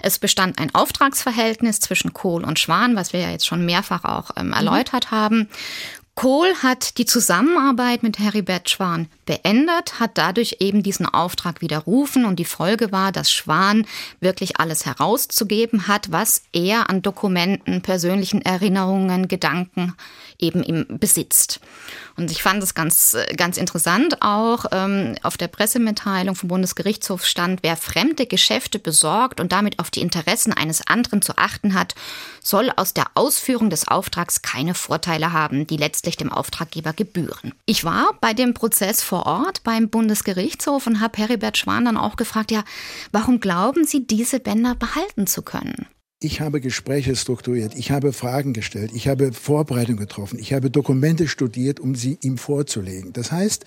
Es 0.00 0.18
bestand 0.18 0.58
ein 0.58 0.74
Auftragsverhältnis 0.74 1.80
zwischen 1.80 2.14
Kohl 2.14 2.44
und 2.44 2.58
Schwan, 2.58 2.96
was 2.96 3.12
wir 3.12 3.20
ja 3.20 3.30
jetzt 3.30 3.46
schon 3.46 3.64
mehrfach 3.66 4.04
auch 4.04 4.30
ähm, 4.36 4.52
erläutert 4.52 5.10
mhm. 5.10 5.16
haben. 5.16 5.48
Kohl 6.14 6.52
hat 6.62 6.98
die 6.98 7.06
Zusammenarbeit 7.06 8.02
mit 8.02 8.18
Heribert 8.18 8.68
Schwan 8.68 9.08
beendet, 9.24 10.00
hat 10.00 10.18
dadurch 10.18 10.56
eben 10.60 10.82
diesen 10.82 11.06
Auftrag 11.06 11.62
widerrufen 11.62 12.24
und 12.26 12.36
die 12.36 12.44
Folge 12.44 12.92
war, 12.92 13.10
dass 13.10 13.32
Schwan 13.32 13.86
wirklich 14.20 14.58
alles 14.60 14.84
herauszugeben 14.84 15.88
hat, 15.88 16.12
was 16.12 16.42
er 16.52 16.90
an 16.90 17.00
Dokumenten, 17.00 17.80
persönlichen 17.80 18.42
Erinnerungen, 18.42 19.28
Gedanken 19.28 19.94
eben 20.42 20.62
im 20.62 20.86
besitzt. 20.98 21.60
Und 22.16 22.30
ich 22.30 22.42
fand 22.42 22.62
es 22.62 22.74
ganz, 22.74 23.16
ganz 23.36 23.56
interessant 23.56 24.18
auch, 24.20 24.66
ähm, 24.72 25.14
auf 25.22 25.36
der 25.36 25.48
Pressemitteilung 25.48 26.34
vom 26.34 26.48
Bundesgerichtshof 26.48 27.24
stand, 27.24 27.62
wer 27.62 27.76
fremde 27.76 28.26
Geschäfte 28.26 28.78
besorgt 28.78 29.40
und 29.40 29.52
damit 29.52 29.78
auf 29.78 29.90
die 29.90 30.02
Interessen 30.02 30.52
eines 30.52 30.86
anderen 30.86 31.22
zu 31.22 31.38
achten 31.38 31.74
hat, 31.74 31.94
soll 32.42 32.70
aus 32.76 32.94
der 32.94 33.06
Ausführung 33.14 33.70
des 33.70 33.88
Auftrags 33.88 34.42
keine 34.42 34.74
Vorteile 34.74 35.32
haben, 35.32 35.66
die 35.66 35.76
letztlich 35.76 36.16
dem 36.16 36.32
Auftraggeber 36.32 36.92
gebühren. 36.92 37.54
Ich 37.66 37.84
war 37.84 38.14
bei 38.20 38.34
dem 38.34 38.54
Prozess 38.54 39.02
vor 39.02 39.26
Ort 39.26 39.62
beim 39.62 39.88
Bundesgerichtshof 39.88 40.86
und 40.86 41.00
habe 41.00 41.18
Heribert 41.18 41.58
Schwan 41.58 41.84
dann 41.84 41.96
auch 41.96 42.16
gefragt, 42.16 42.50
ja, 42.50 42.64
warum 43.12 43.40
glauben 43.40 43.84
Sie, 43.84 44.06
diese 44.06 44.40
Bänder 44.40 44.74
behalten 44.74 45.26
zu 45.26 45.42
können? 45.42 45.86
Ich 46.22 46.42
habe 46.42 46.60
Gespräche 46.60 47.16
strukturiert, 47.16 47.74
ich 47.74 47.90
habe 47.92 48.12
Fragen 48.12 48.52
gestellt, 48.52 48.90
ich 48.92 49.08
habe 49.08 49.32
Vorbereitungen 49.32 49.98
getroffen, 49.98 50.38
ich 50.38 50.52
habe 50.52 50.68
Dokumente 50.68 51.26
studiert, 51.26 51.80
um 51.80 51.94
sie 51.94 52.18
ihm 52.20 52.36
vorzulegen. 52.36 53.14
Das 53.14 53.32
heißt, 53.32 53.64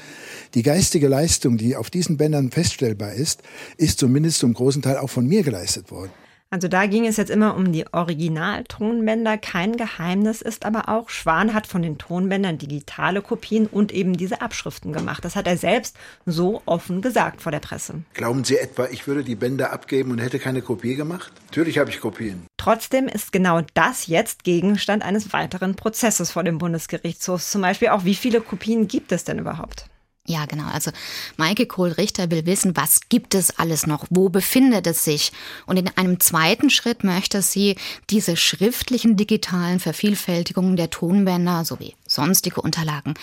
die 0.54 0.62
geistige 0.62 1.08
Leistung, 1.08 1.58
die 1.58 1.76
auf 1.76 1.90
diesen 1.90 2.18
Bändern 2.18 2.52
feststellbar 2.52 3.14
ist, 3.14 3.42
ist 3.78 3.98
zumindest 3.98 4.38
zum 4.38 4.54
großen 4.54 4.84
Teil 4.84 4.98
auch 4.98 5.10
von 5.10 5.26
mir 5.26 5.42
geleistet 5.42 5.90
worden. 5.90 6.12
Also 6.54 6.68
da 6.68 6.86
ging 6.86 7.08
es 7.08 7.18
jetzt 7.18 7.32
immer 7.32 7.58
um 7.58 7.72
die 7.72 7.92
Originaltonbänder. 7.92 9.40
Kein 9.40 9.76
Geheimnis 9.76 10.40
ist 10.40 10.66
aber 10.66 10.88
auch, 10.88 11.10
Schwan 11.10 11.56
hat 11.56 11.66
von 11.66 11.82
den 11.82 11.98
Tonbändern 11.98 12.60
digitale 12.60 13.24
Kopien 13.24 13.66
und 13.66 13.92
eben 13.92 14.16
diese 14.16 14.40
Abschriften 14.40 14.94
gemacht. 14.94 15.26
Das 15.26 15.36
hat 15.36 15.48
er 15.48 15.58
selbst 15.58 15.98
so 16.28 16.62
offen 16.68 17.02
gesagt 17.02 17.42
vor 17.42 17.52
der 17.52 17.60
Presse. 17.60 18.04
Glauben 18.14 18.44
Sie 18.44 18.60
etwa, 18.60 18.88
ich 18.92 19.08
würde 19.08 19.24
die 19.24 19.34
Bänder 19.34 19.74
abgeben 19.74 20.12
und 20.12 20.20
hätte 20.20 20.38
keine 20.38 20.62
Kopie 20.62 20.94
gemacht? 20.94 21.34
Natürlich 21.48 21.80
habe 21.80 21.90
ich 21.90 22.00
Kopien. 22.00 22.46
Trotzdem 22.58 23.08
ist 23.08 23.32
genau 23.32 23.62
das 23.74 24.06
jetzt 24.06 24.44
Gegenstand 24.44 25.02
eines 25.02 25.34
weiteren 25.34 25.74
Prozesses 25.74 26.30
vor 26.30 26.44
dem 26.44 26.60
Bundesgerichtshof. 26.60 27.44
Zum 27.44 27.64
Beispiel 27.64 27.88
auch, 27.88 28.06
wie 28.06 28.14
viele 28.14 28.42
Kopien 28.42 28.88
gibt 28.88 29.12
es 29.12 29.24
denn 29.24 29.40
überhaupt? 29.40 29.88
Ja, 30.26 30.46
genau. 30.46 30.68
Also 30.68 30.92
Maike 31.36 31.66
Kohl-Richter 31.66 32.32
will 32.32 32.46
wissen, 32.46 32.78
was 32.78 33.02
gibt 33.10 33.36
es 33.36 33.60
alles 33.60 33.86
noch? 33.86 34.06
Wo 34.10 34.30
befindet 34.30 34.88
es 34.88 35.04
sich? 35.04 35.34
Und 35.66 35.76
in 35.78 35.90
einem 35.98 36.22
zweiten 36.22 36.70
Schritt 36.70 37.04
möchte 37.04 37.42
sie 37.42 37.76
diese 38.10 38.38
schriftlichen 38.38 39.18
digitalen 39.18 39.82
Vervielfältigungen 39.82 40.78
der 40.78 40.90
Tonbänder 40.90 41.66
sowie 41.66 41.96
sonstige 42.08 42.62
Unterlagen 42.62 43.16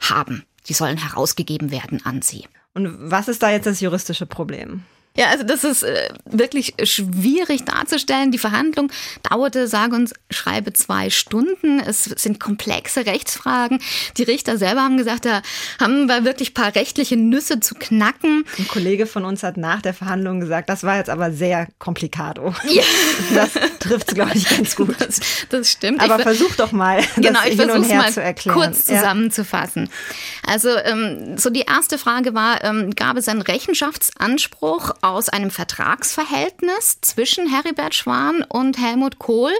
haben. 0.00 0.46
Die 0.66 0.72
sollen 0.72 0.96
herausgegeben 0.96 1.70
werden 1.70 2.04
an 2.06 2.22
sie. 2.22 2.46
Und 2.72 3.10
was 3.10 3.28
ist 3.28 3.42
da 3.42 3.50
jetzt 3.50 3.66
das 3.66 3.80
juristische 3.80 4.26
Problem? 4.26 4.84
Ja, 5.20 5.28
also 5.28 5.44
das 5.44 5.64
ist 5.64 5.82
äh, 5.82 6.08
wirklich 6.24 6.72
schwierig 6.84 7.66
darzustellen. 7.66 8.32
Die 8.32 8.38
Verhandlung 8.38 8.90
dauerte, 9.22 9.68
sage 9.68 9.94
und 9.94 10.14
schreibe, 10.30 10.72
zwei 10.72 11.10
Stunden. 11.10 11.78
Es 11.78 12.04
sind 12.04 12.40
komplexe 12.40 13.04
Rechtsfragen. 13.04 13.82
Die 14.16 14.22
Richter 14.22 14.56
selber 14.56 14.80
haben 14.80 14.96
gesagt, 14.96 15.26
da 15.26 15.42
haben 15.78 16.06
wir 16.06 16.24
wirklich 16.24 16.54
paar 16.54 16.74
rechtliche 16.74 17.18
Nüsse 17.18 17.60
zu 17.60 17.74
knacken. 17.74 18.46
Ein 18.58 18.66
Kollege 18.66 19.04
von 19.04 19.26
uns 19.26 19.42
hat 19.42 19.58
nach 19.58 19.82
der 19.82 19.92
Verhandlung 19.92 20.40
gesagt, 20.40 20.70
das 20.70 20.84
war 20.84 20.96
jetzt 20.96 21.10
aber 21.10 21.32
sehr 21.32 21.68
komplikato. 21.78 22.54
Ja. 22.70 22.82
Das 23.34 23.50
trifft 23.78 24.08
es, 24.08 24.14
glaube 24.14 24.32
ich, 24.34 24.48
ganz 24.48 24.74
gut. 24.74 24.94
Das, 24.98 25.20
das 25.50 25.70
stimmt. 25.70 26.00
Aber 26.00 26.16
ich 26.16 26.22
versuch 26.22 26.54
doch 26.56 26.72
mal, 26.72 27.00
genau, 27.16 27.40
ich 27.46 27.60
hin 27.60 27.70
und 27.70 27.84
her 27.84 27.98
mal 27.98 28.12
zu 28.12 28.22
erklären. 28.22 28.58
kurz 28.58 28.86
zusammenzufassen. 28.86 29.84
Ja. 29.84 30.52
Also 30.52 30.70
ähm, 30.70 31.36
so 31.36 31.50
die 31.50 31.60
erste 31.60 31.98
Frage 31.98 32.34
war, 32.34 32.64
ähm, 32.64 32.90
gab 32.94 33.16
es 33.16 33.28
einen 33.28 33.42
Rechenschaftsanspruch 33.42 34.92
aus 35.10 35.28
einem 35.28 35.50
Vertragsverhältnis 35.50 36.98
zwischen 37.00 37.48
Heribert 37.48 37.94
Schwan 37.94 38.42
und 38.42 38.78
Helmut 38.78 39.18
Kohl? 39.18 39.52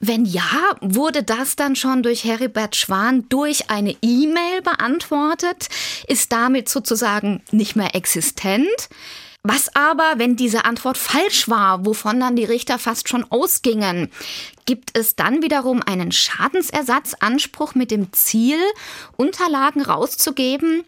Wenn 0.00 0.24
ja, 0.24 0.42
wurde 0.80 1.22
das 1.22 1.56
dann 1.56 1.76
schon 1.76 2.02
durch 2.02 2.24
Heribert 2.24 2.76
Schwan 2.76 3.28
durch 3.28 3.70
eine 3.70 3.96
E-Mail 4.02 4.62
beantwortet? 4.62 5.68
Ist 6.06 6.32
damit 6.32 6.68
sozusagen 6.68 7.42
nicht 7.50 7.76
mehr 7.76 7.94
existent? 7.94 8.88
Was 9.44 9.74
aber, 9.74 10.14
wenn 10.18 10.36
diese 10.36 10.64
Antwort 10.64 10.96
falsch 10.96 11.48
war, 11.48 11.84
wovon 11.84 12.20
dann 12.20 12.36
die 12.36 12.44
Richter 12.44 12.78
fast 12.78 13.08
schon 13.08 13.24
ausgingen? 13.28 14.08
Gibt 14.66 14.96
es 14.96 15.16
dann 15.16 15.42
wiederum 15.42 15.82
einen 15.84 16.12
Schadensersatzanspruch 16.12 17.74
mit 17.74 17.90
dem 17.90 18.12
Ziel, 18.12 18.58
Unterlagen 19.16 19.82
rauszugeben, 19.82 20.84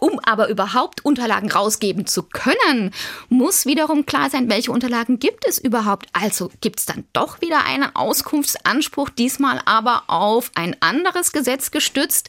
um 0.00 0.20
aber 0.24 0.48
überhaupt 0.48 1.04
Unterlagen 1.04 1.50
rausgeben 1.50 2.06
zu 2.06 2.22
können, 2.22 2.92
muss 3.28 3.66
wiederum 3.66 4.06
klar 4.06 4.30
sein, 4.30 4.48
welche 4.48 4.72
Unterlagen 4.72 5.18
gibt 5.18 5.46
es 5.46 5.58
überhaupt. 5.58 6.06
Also 6.12 6.50
gibt 6.60 6.80
es 6.80 6.86
dann 6.86 7.04
doch 7.12 7.40
wieder 7.40 7.64
einen 7.64 7.94
Auskunftsanspruch, 7.94 9.10
diesmal 9.10 9.60
aber 9.64 10.04
auf 10.06 10.50
ein 10.54 10.76
anderes 10.80 11.32
Gesetz 11.32 11.70
gestützt. 11.70 12.28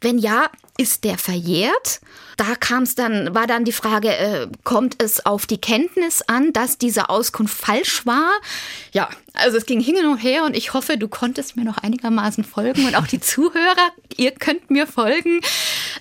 Wenn 0.00 0.18
ja, 0.18 0.50
ist 0.76 1.04
der 1.04 1.18
verjährt? 1.18 2.00
Da 2.36 2.56
kam 2.56 2.82
es 2.82 2.94
dann, 2.94 3.34
war 3.34 3.46
dann 3.46 3.64
die 3.64 3.72
Frage, 3.72 4.08
äh, 4.08 4.48
kommt 4.64 5.00
es 5.02 5.24
auf 5.24 5.46
die 5.46 5.60
Kenntnis 5.60 6.22
an, 6.22 6.52
dass 6.52 6.78
diese 6.78 7.08
Auskunft 7.08 7.56
falsch 7.56 8.04
war? 8.06 8.32
Ja, 8.92 9.08
also 9.34 9.56
es 9.56 9.66
ging 9.66 9.80
hin 9.80 9.96
und 10.06 10.18
her 10.18 10.44
und 10.44 10.56
ich 10.56 10.74
hoffe, 10.74 10.96
du 10.96 11.08
konntest 11.08 11.56
mir 11.56 11.64
noch 11.64 11.78
einigermaßen 11.78 12.44
folgen 12.44 12.86
und 12.86 12.96
auch 12.96 13.06
die 13.06 13.20
Zuhörer, 13.24 13.90
ihr 14.16 14.30
könnt 14.30 14.70
mir 14.70 14.86
folgen. 14.86 15.40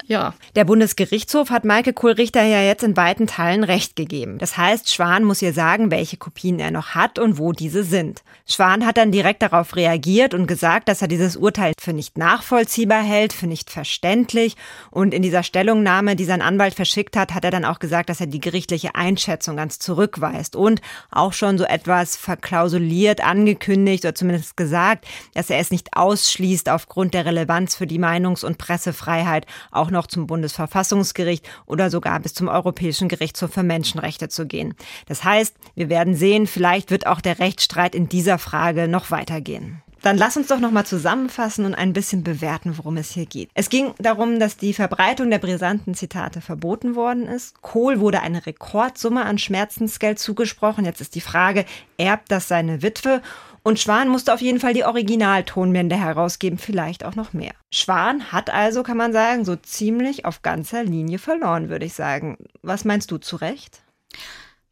Ja. 0.06 0.34
Der 0.56 0.66
Bundesgerichtshof 0.66 1.50
hat 1.50 1.66
Maike 1.66 1.94
Kohlrichter 1.94 2.44
ja 2.44 2.62
jetzt 2.62 2.84
in 2.84 2.96
weiten 2.96 3.26
Teilen 3.26 3.64
Recht 3.64 3.96
gegeben. 3.96 4.38
Das 4.38 4.58
heißt, 4.58 4.94
Schwan 4.94 5.24
muss 5.24 5.42
ihr 5.42 5.54
sagen, 5.54 5.90
welche 5.90 6.18
Kopien 6.18 6.60
er 6.60 6.72
noch 6.72 6.90
hat 6.90 7.18
und 7.18 7.38
wo 7.38 7.54
diese 7.54 7.84
sind. 7.84 8.22
Schwan 8.46 8.86
hat 8.86 8.98
dann 8.98 9.12
direkt 9.12 9.42
darauf 9.42 9.76
reagiert 9.76 10.34
und 10.34 10.46
gesagt, 10.46 10.88
dass 10.88 11.02
er 11.02 11.08
dieses 11.08 11.36
Urteil 11.36 11.74
für 11.80 11.94
nicht 11.94 12.18
nachvollziehbar 12.18 13.02
hält, 13.02 13.34
für 13.34 13.48
nicht 13.48 13.72
verständlich 13.72 14.56
und 14.92 15.14
in 15.14 15.22
dieser 15.22 15.44
Stellungnahme, 15.44 16.16
die 16.16 16.26
sein 16.26 16.42
Anwalt 16.42 16.76
verschickt 16.76 17.16
hat, 17.18 17.34
hat 17.34 17.46
er 17.46 17.52
dann 17.52 17.66
auch 17.66 17.80
gesagt, 17.80 18.10
dass 18.10 18.20
er 18.20 18.28
die 18.28 18.42
gerichtliche 18.42 18.96
Einschätzung 18.96 19.56
ganz 19.56 19.80
zurückweist 19.80 20.56
und 20.56 20.82
auch 21.10 21.34
schon 21.34 21.58
so 21.58 21.64
etwas 21.64 22.16
verklausuliert 22.16 23.23
angekündigt 23.24 24.06
oder 24.06 24.16
zumindest 24.16 24.58
gesagt, 24.58 25.06
dass 25.34 25.50
er 25.50 25.60
es 25.60 25.72
nicht 25.72 25.96
ausschließt, 25.96 26.70
aufgrund 26.70 27.14
der 27.14 27.26
Relevanz 27.26 27.76
für 27.76 27.88
die 27.88 28.00
Meinungs- 28.00 28.46
und 28.46 28.58
Pressefreiheit 28.58 29.46
auch 29.72 29.92
noch 29.92 30.08
zum 30.08 30.28
Bundesverfassungsgericht 30.28 31.48
oder 31.66 31.90
sogar 31.90 32.20
bis 32.20 32.34
zum 32.34 32.48
Europäischen 32.48 33.08
Gerichtshof 33.08 33.54
für 33.54 33.64
Menschenrechte 33.64 34.30
zu 34.30 34.46
gehen. 34.46 34.76
Das 35.08 35.24
heißt, 35.24 35.56
wir 35.76 35.90
werden 35.90 36.16
sehen, 36.16 36.48
vielleicht 36.48 36.92
wird 36.92 37.08
auch 37.08 37.22
der 37.22 37.40
Rechtsstreit 37.40 37.96
in 37.96 38.10
dieser 38.10 38.38
Frage 38.38 38.88
noch 38.88 39.12
weitergehen. 39.12 39.82
Dann 40.04 40.18
lass 40.18 40.36
uns 40.36 40.48
doch 40.48 40.60
noch 40.60 40.72
mal 40.72 40.86
zusammenfassen 40.86 41.64
und 41.64 41.76
ein 41.76 41.94
bisschen 41.94 42.24
bewerten, 42.24 42.78
worum 42.78 42.98
es 42.98 43.12
hier 43.12 43.26
geht. 43.26 43.50
Es 43.54 43.70
ging 43.70 43.94
darum, 44.00 44.38
dass 44.38 44.58
die 44.58 44.74
Verbreitung 44.74 45.30
der 45.30 45.40
brisanten 45.40 45.96
Zitate 45.96 46.42
verboten 46.42 46.96
worden 46.96 47.26
ist. 47.26 47.62
Kohl 47.62 48.02
wurde 48.02 48.20
eine 48.20 48.46
Rekordsumme 48.46 49.24
an 49.24 49.38
Schmerzensgeld 49.38 50.20
zugesprochen. 50.20 50.84
Jetzt 50.84 51.00
ist 51.00 51.16
die 51.16 51.22
Frage, 51.22 51.64
erbt 51.98 52.32
das 52.32 52.50
seine 52.50 52.82
Witwe? 52.82 53.22
Und 53.64 53.80
Schwan 53.80 54.10
musste 54.10 54.34
auf 54.34 54.42
jeden 54.42 54.60
Fall 54.60 54.74
die 54.74 54.84
Originaltonbände 54.84 55.96
herausgeben, 55.96 56.58
vielleicht 56.58 57.06
auch 57.06 57.16
noch 57.16 57.32
mehr. 57.32 57.54
Schwan 57.72 58.34
hat 58.34 58.50
also, 58.50 58.84
kann 58.84 58.98
man 58.98 59.14
sagen, 59.14 59.46
so 59.46 59.56
ziemlich 59.56 60.26
auf 60.26 60.42
ganzer 60.42 60.84
Linie 60.84 61.18
verloren, 61.18 61.70
würde 61.70 61.86
ich 61.86 61.94
sagen. 61.94 62.38
Was 62.62 62.84
meinst 62.84 63.10
du 63.10 63.20
zu 63.20 63.38
Recht? 63.38 63.82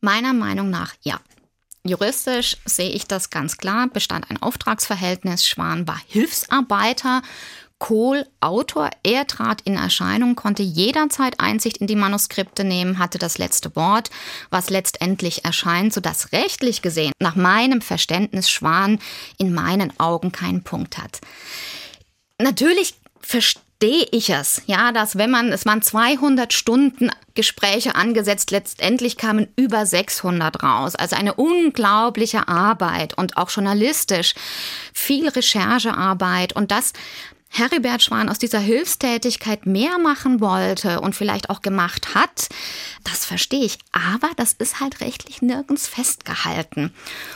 Meiner 0.02 0.34
Meinung 0.34 0.70
nach 0.70 0.94
ja. 1.04 1.22
Juristisch 1.84 2.58
sehe 2.66 2.92
ich 2.92 3.08
das 3.08 3.32
ganz 3.32 3.58
klar, 3.58 3.88
bestand 3.88 4.30
ein 4.30 4.42
Auftragsverhältnis, 4.42 5.48
Schwan 5.48 5.88
war 5.88 6.00
Hilfsarbeiter, 6.08 7.24
Kohl 7.80 8.28
Autor, 8.40 8.92
er 9.02 9.26
trat 9.26 9.62
in 9.62 9.74
Erscheinung, 9.74 10.36
konnte 10.36 10.62
jederzeit 10.62 11.40
Einsicht 11.40 11.78
in 11.78 11.88
die 11.88 11.96
Manuskripte 11.96 12.64
nehmen, 12.64 13.00
hatte 13.00 13.18
das 13.18 13.40
letzte 13.40 13.76
Wort, 13.76 14.12
was 14.52 14.70
letztendlich 14.70 15.46
erscheint, 15.46 15.92
sodass 15.92 16.32
rechtlich 16.32 16.84
gesehen 16.84 17.14
nach 17.20 17.36
meinem 17.36 17.82
Verständnis 17.82 18.52
Schwan 18.52 19.00
in 19.40 19.52
meinen 19.52 20.00
Augen 20.00 20.32
keinen 20.32 20.64
Punkt 20.64 21.00
hat. 21.00 21.22
Natürlich 22.38 22.94
verstehe 23.20 23.64
verstehe 23.82 24.08
ich 24.12 24.30
es, 24.30 24.62
ja, 24.68 24.92
dass 24.92 25.18
wenn 25.18 25.32
man, 25.32 25.52
es 25.52 25.66
waren 25.66 25.82
200 25.82 26.54
Stunden 26.54 27.10
Gespräche 27.34 27.96
angesetzt, 27.96 28.52
letztendlich 28.52 29.18
kamen 29.18 29.48
über 29.56 29.88
600 29.88 30.62
raus. 30.62 30.96
Also 30.96 31.16
eine 31.16 31.34
unglaubliche 31.34 32.48
Arbeit 32.48 33.18
und 33.18 33.38
auch 33.38 33.50
journalistisch 33.50 34.36
viel 34.94 35.28
Recherchearbeit 35.28 36.54
und 36.54 36.70
das 36.70 36.94
Heribert 37.54 38.02
Schwan 38.02 38.30
aus 38.30 38.40
dieser 38.40 38.60
Hilfstätigkeit 38.60 39.66
mehr 39.66 39.98
machen 39.98 40.40
wollte 40.40 41.02
und 41.02 41.16
vielleicht 41.16 41.50
auch 41.50 41.62
gemacht 41.62 42.16
hat, 42.16 42.48
das 43.04 43.26
verstehe 43.26 43.66
ich. 43.66 43.78
Aber 43.92 44.30
das 44.38 44.54
ist 44.54 44.80
halt 44.80 45.02
rechtlich 45.02 45.42
nirgends 45.42 45.86
festgehalten. 45.86 46.94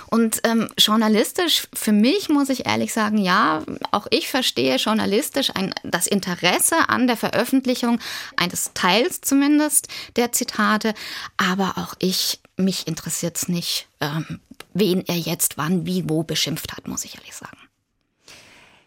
Und 0.07 0.39
ähm, 0.45 0.69
journalistisch, 0.77 1.67
für 1.73 1.91
mich 1.91 2.29
muss 2.29 2.47
ich 2.47 2.65
ehrlich 2.65 2.93
sagen, 2.93 3.17
ja, 3.17 3.63
auch 3.91 4.07
ich 4.09 4.29
verstehe 4.29 4.77
journalistisch 4.77 5.51
ein, 5.53 5.73
das 5.83 6.07
Interesse 6.07 6.87
an 6.87 7.07
der 7.07 7.17
Veröffentlichung 7.17 7.99
eines 8.37 8.71
Teils 8.73 9.19
zumindest 9.19 9.89
der 10.15 10.31
Zitate. 10.31 10.93
Aber 11.35 11.73
auch 11.77 11.93
ich, 11.99 12.39
mich 12.55 12.87
interessiert 12.87 13.35
es 13.35 13.49
nicht, 13.49 13.89
ähm, 13.99 14.39
wen 14.73 15.05
er 15.05 15.17
jetzt 15.17 15.57
wann, 15.57 15.85
wie, 15.85 16.07
wo 16.07 16.23
beschimpft 16.23 16.71
hat, 16.71 16.87
muss 16.87 17.03
ich 17.03 17.15
ehrlich 17.15 17.35
sagen. 17.35 17.64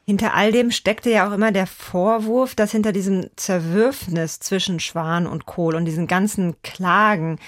Hinter 0.08 0.32
all 0.32 0.52
dem 0.52 0.70
steckte 0.70 1.10
ja 1.10 1.28
auch 1.28 1.34
immer 1.34 1.52
der 1.52 1.66
Vorwurf, 1.66 2.54
dass 2.54 2.72
hinter 2.72 2.92
diesem 2.92 3.26
Zerwürfnis 3.36 4.40
zwischen 4.40 4.80
Schwan 4.80 5.26
und 5.26 5.44
Kohl 5.44 5.74
und 5.74 5.84
diesen 5.84 6.06
ganzen 6.06 6.54
Klagen 6.62 7.38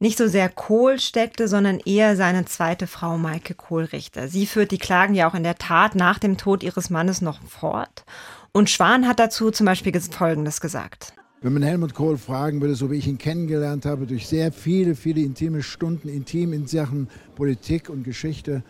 nicht 0.00 0.18
so 0.18 0.26
sehr 0.26 0.48
Kohl 0.48 0.98
steckte, 0.98 1.46
sondern 1.46 1.78
eher 1.78 2.16
seine 2.16 2.46
zweite 2.46 2.88
Frau 2.88 3.16
Maike 3.16 3.54
Kohlrichter. 3.54 4.26
Sie 4.26 4.46
führt 4.46 4.72
die 4.72 4.78
Klagen 4.78 5.14
ja 5.14 5.30
auch 5.30 5.36
in 5.36 5.44
der 5.44 5.54
Tat 5.54 5.94
nach 5.94 6.18
dem 6.18 6.36
Tod 6.36 6.64
ihres 6.64 6.90
Mannes 6.90 7.20
noch 7.20 7.40
fort. 7.42 8.04
Und 8.50 8.70
Schwan 8.70 9.06
hat 9.06 9.20
dazu 9.20 9.52
zum 9.52 9.66
Beispiel 9.66 9.92
Folgendes 10.00 10.60
gesagt. 10.60 11.12
Wenn 11.42 11.52
man 11.52 11.62
Helmut 11.62 11.94
Kohl 11.94 12.18
fragen 12.18 12.60
würde, 12.60 12.74
so 12.74 12.90
wie 12.90 12.96
ich 12.96 13.06
ihn 13.06 13.18
kennengelernt 13.18 13.86
habe, 13.86 14.06
durch 14.06 14.26
sehr 14.26 14.50
viele, 14.50 14.96
viele 14.96 15.20
intime 15.20 15.62
Stunden, 15.62 16.08
intim 16.08 16.54
in 16.54 16.66
Sachen 16.66 17.08
Politik 17.36 17.88
und 17.88 18.02
Geschichte, 18.02 18.64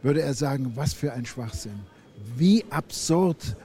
würde 0.00 0.22
er 0.22 0.34
sagen, 0.34 0.74
was 0.76 0.94
für 0.94 1.12
ein 1.12 1.26
Schwachsinn 1.26 1.80
wie 2.36 2.64
absurd 2.70 3.56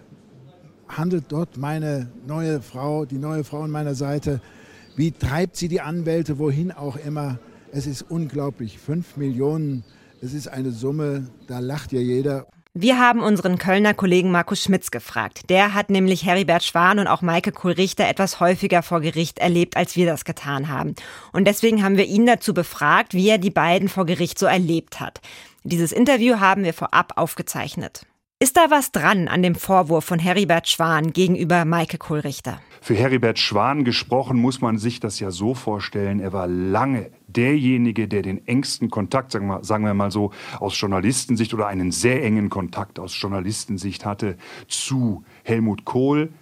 handelt 0.88 1.26
dort 1.30 1.58
meine 1.58 2.12
neue 2.28 2.62
Frau, 2.62 3.06
die 3.06 3.18
neue 3.18 3.44
Frau 3.44 3.62
an 3.62 3.72
meiner 3.72 3.96
Seite. 3.96 4.42
Wie 4.96 5.12
treibt 5.12 5.56
sie 5.56 5.68
die 5.68 5.82
Anwälte 5.82 6.38
wohin 6.38 6.72
auch 6.72 6.98
immer? 6.98 7.40
Es 7.72 7.88
ist 7.88 8.04
unglaublich. 8.04 8.78
Fünf 8.78 9.18
Millionen, 9.18 9.84
es 10.22 10.34
ist 10.34 10.48
eine 10.48 10.72
Summe, 10.72 11.28
da 11.48 11.60
lacht 11.60 11.92
ja 11.92 12.00
jeder. 12.00 12.48
Wir 12.76 13.00
haben 13.00 13.22
unseren 13.22 13.60
Kölner 13.60 13.94
Kollegen 13.94 14.32
Markus 14.32 14.64
Schmitz 14.64 14.90
gefragt. 14.90 15.50
Der 15.52 15.76
hat 15.76 15.92
nämlich 15.92 16.26
Heribert 16.26 16.64
Schwan 16.64 16.98
und 16.98 17.06
auch 17.06 17.22
Maike 17.22 17.52
Kohlrichter 17.52 18.08
etwas 18.08 18.40
häufiger 18.40 18.82
vor 18.82 19.00
Gericht 19.00 19.38
erlebt, 19.38 19.78
als 19.78 19.96
wir 19.96 20.08
das 20.08 20.26
getan 20.26 20.70
haben. 20.70 20.96
Und 21.34 21.46
deswegen 21.46 21.84
haben 21.84 21.98
wir 21.98 22.06
ihn 22.06 22.26
dazu 22.26 22.52
befragt, 22.52 23.14
wie 23.14 23.30
er 23.30 23.38
die 23.38 23.52
beiden 23.52 23.90
vor 23.90 24.08
Gericht 24.08 24.40
so 24.40 24.48
erlebt 24.48 25.00
hat. 25.00 25.22
Dieses 25.64 25.92
Interview 25.92 26.40
haben 26.40 26.64
wir 26.64 26.74
vorab 26.74 27.14
aufgezeichnet. 27.16 28.08
Ist 28.44 28.58
da 28.58 28.66
was 28.68 28.92
dran 28.92 29.30
an 29.30 29.42
dem 29.42 29.56
Vorwurf 29.56 30.04
von 30.04 30.20
Heribert 30.20 30.68
Schwan 30.68 31.14
gegenüber 31.14 31.64
Maike 31.64 31.98
Kohlrichter? 31.98 32.60
Für 32.82 32.94
Heribert 32.94 33.40
Schwan 33.40 33.86
gesprochen 33.86 34.38
muss 34.38 34.60
man 34.60 34.78
sich 34.78 35.00
das 35.00 35.22
ja 35.22 35.32
so 35.32 35.54
vorstellen, 35.54 36.20
er 36.20 36.34
war 36.34 36.46
lange 36.46 37.10
derjenige, 37.28 38.10
der 38.10 38.22
den 38.22 38.46
engsten 38.46 38.90
Kontakt, 38.90 39.32
sagen 39.32 39.48
wir, 39.48 39.64
sagen 39.64 39.86
wir 39.86 39.94
mal 39.94 40.12
so, 40.12 40.32
aus 40.60 40.78
Journalistensicht 40.78 41.54
oder 41.54 41.68
einen 41.68 41.94
sehr 41.94 42.22
engen 42.22 42.50
Kontakt 42.50 43.00
aus 43.00 43.18
Journalistensicht 43.18 44.04
hatte 44.04 44.36
zu 44.68 45.24
Helmut 45.46 45.86
Kohl. 45.86 46.34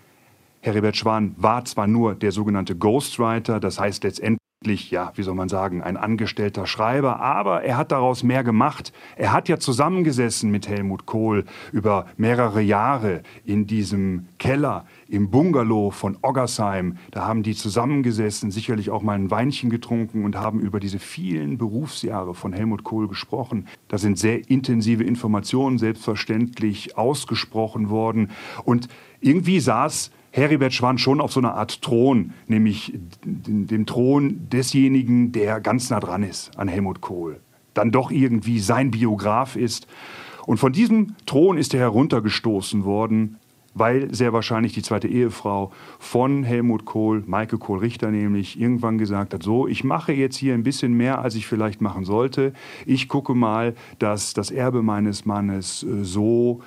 Heribert 0.62 0.98
Schwan 0.98 1.36
war 1.38 1.66
zwar 1.66 1.86
nur 1.86 2.16
der 2.16 2.32
sogenannte 2.32 2.76
Ghostwriter, 2.76 3.60
das 3.60 3.80
heißt 3.80 4.04
letztendlich 4.04 4.41
ja, 4.64 5.12
wie 5.16 5.24
soll 5.24 5.34
man 5.34 5.50
sagen, 5.50 5.82
ein 5.82 5.98
angestellter 5.98 6.68
Schreiber, 6.68 7.20
aber 7.20 7.64
er 7.64 7.78
hat 7.78 7.92
daraus 7.92 8.22
mehr 8.22 8.44
gemacht. 8.44 8.94
Er 9.16 9.34
hat 9.34 9.50
ja 9.50 9.58
zusammengesessen 9.58 10.52
mit 10.52 10.68
Helmut 10.68 11.08
Kohl 11.08 11.46
über 11.72 12.06
mehrere 12.16 12.62
Jahre 12.62 13.24
in 13.44 13.66
diesem 13.66 14.28
Keller 14.38 14.86
im 15.10 15.32
Bungalow 15.32 15.90
von 15.90 16.16
Oggersheim. 16.22 16.98
Da 17.10 17.26
haben 17.26 17.42
die 17.42 17.56
zusammengesessen, 17.56 18.52
sicherlich 18.52 18.92
auch 18.92 19.02
mal 19.02 19.14
ein 19.14 19.32
Weinchen 19.32 19.72
getrunken 19.72 20.26
und 20.26 20.36
haben 20.36 20.60
über 20.60 20.80
diese 20.80 21.00
vielen 21.00 21.58
Berufsjahre 21.58 22.36
von 22.36 22.54
Helmut 22.54 22.84
Kohl 22.84 23.08
gesprochen. 23.08 23.68
Da 23.88 23.98
sind 23.98 24.20
sehr 24.20 24.48
intensive 24.48 25.04
Informationen 25.04 25.80
selbstverständlich 25.80 27.00
ausgesprochen 27.00 27.90
worden 27.90 28.30
und 28.64 28.90
irgendwie 29.22 29.60
saß 29.60 30.12
Heribert 30.32 30.74
Schwan 30.74 30.98
schon 30.98 31.22
auf 31.22 31.34
so 31.34 31.40
einer 31.40 31.56
Art 31.56 31.82
Thron, 31.82 32.34
nämlich 32.48 32.94
dem 33.24 33.86
Thron 33.86 34.48
desjenigen, 34.50 35.32
der 35.32 35.60
ganz 35.60 35.90
nah 35.90 36.00
dran 36.00 36.24
ist 36.24 36.58
an 36.58 36.68
Helmut 36.68 37.02
Kohl, 37.02 37.40
dann 37.74 37.92
doch 37.92 38.12
irgendwie 38.12 38.60
sein 38.60 38.92
Biograf 38.92 39.56
ist. 39.56 39.88
Und 40.46 40.58
von 40.58 40.72
diesem 40.74 41.16
Thron 41.26 41.58
ist 41.58 41.74
er 41.74 41.82
heruntergestoßen 41.82 42.86
worden 42.86 43.38
weil 43.74 44.14
sehr 44.14 44.34
wahrscheinlich 44.34 44.74
die 44.74 44.82
zweite 44.82 45.08
Ehefrau 45.08 45.72
von 46.00 46.44
Helmut 46.44 46.86
Kohl, 46.86 47.24
Maike 47.26 47.58
Kohl-Richter 47.58 48.12
nämlich, 48.12 48.60
irgendwann 48.60 48.98
gesagt 48.98 49.34
hat, 49.34 49.44
so, 49.44 49.68
ich 49.68 49.84
mache 49.84 50.14
jetzt 50.14 50.38
hier 50.38 50.54
ein 50.54 50.64
bisschen 50.64 50.94
mehr, 50.94 51.20
als 51.20 51.36
ich 51.36 51.48
vielleicht 51.48 51.82
machen 51.82 52.04
sollte. 52.04 52.54
Ich 52.86 53.08
gucke 53.08 53.34
mal, 53.34 53.76
dass 54.00 54.34
das 54.34 54.52
Erbe 54.52 54.82
meines 54.82 55.26
Mannes 55.26 55.84
äh, 55.84 56.04
so 56.04 56.62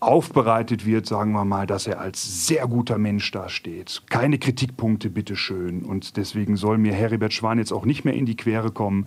aufbereitet 0.00 0.86
wird, 0.86 1.06
sagen 1.06 1.32
wir 1.32 1.44
mal, 1.44 1.66
dass 1.66 1.86
er 1.86 2.00
als 2.00 2.46
sehr 2.46 2.66
guter 2.66 2.98
Mensch 2.98 3.30
dasteht. 3.30 4.02
Keine 4.08 4.38
Kritikpunkte, 4.38 5.10
bitteschön. 5.10 5.84
Und 5.84 6.16
deswegen 6.16 6.56
soll 6.56 6.78
mir 6.78 6.94
Heribert 6.94 7.34
Schwan 7.34 7.58
jetzt 7.58 7.72
auch 7.72 7.84
nicht 7.84 8.04
mehr 8.04 8.14
in 8.14 8.26
die 8.26 8.36
Quere 8.36 8.70
kommen. 8.72 9.06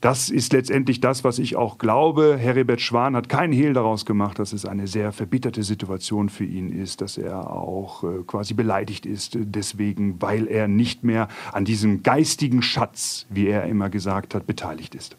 Das 0.00 0.28
ist 0.28 0.52
letztendlich 0.52 1.00
das, 1.00 1.24
was 1.24 1.38
ich 1.38 1.56
auch 1.56 1.78
glaube. 1.78 2.36
Heribert 2.38 2.80
Schwan 2.80 3.16
hat 3.16 3.28
keinen 3.28 3.52
Hehl 3.52 3.72
daraus 3.72 4.04
gemacht, 4.04 4.38
dass 4.38 4.52
es 4.52 4.66
eine 4.66 4.86
sehr 4.86 5.12
verbitterte 5.12 5.62
Situation 5.62 6.28
für 6.28 6.44
ihn 6.44 6.70
ist, 6.70 7.00
dass 7.00 7.16
er 7.16 7.50
auch 7.50 8.04
äh, 8.04 8.22
quasi 8.26 8.54
beleidigt 8.54 9.06
ist, 9.06 9.38
deswegen, 9.40 10.20
weil 10.20 10.48
er 10.48 10.68
nicht 10.68 11.02
mehr 11.02 11.28
an 11.52 11.64
diesem 11.64 12.02
geistigen 12.02 12.62
Schatz, 12.62 13.26
wie 13.30 13.46
er 13.46 13.64
immer 13.64 13.88
gesagt 13.88 14.34
hat, 14.34 14.46
beteiligt 14.46 14.94
ist. 14.94 15.16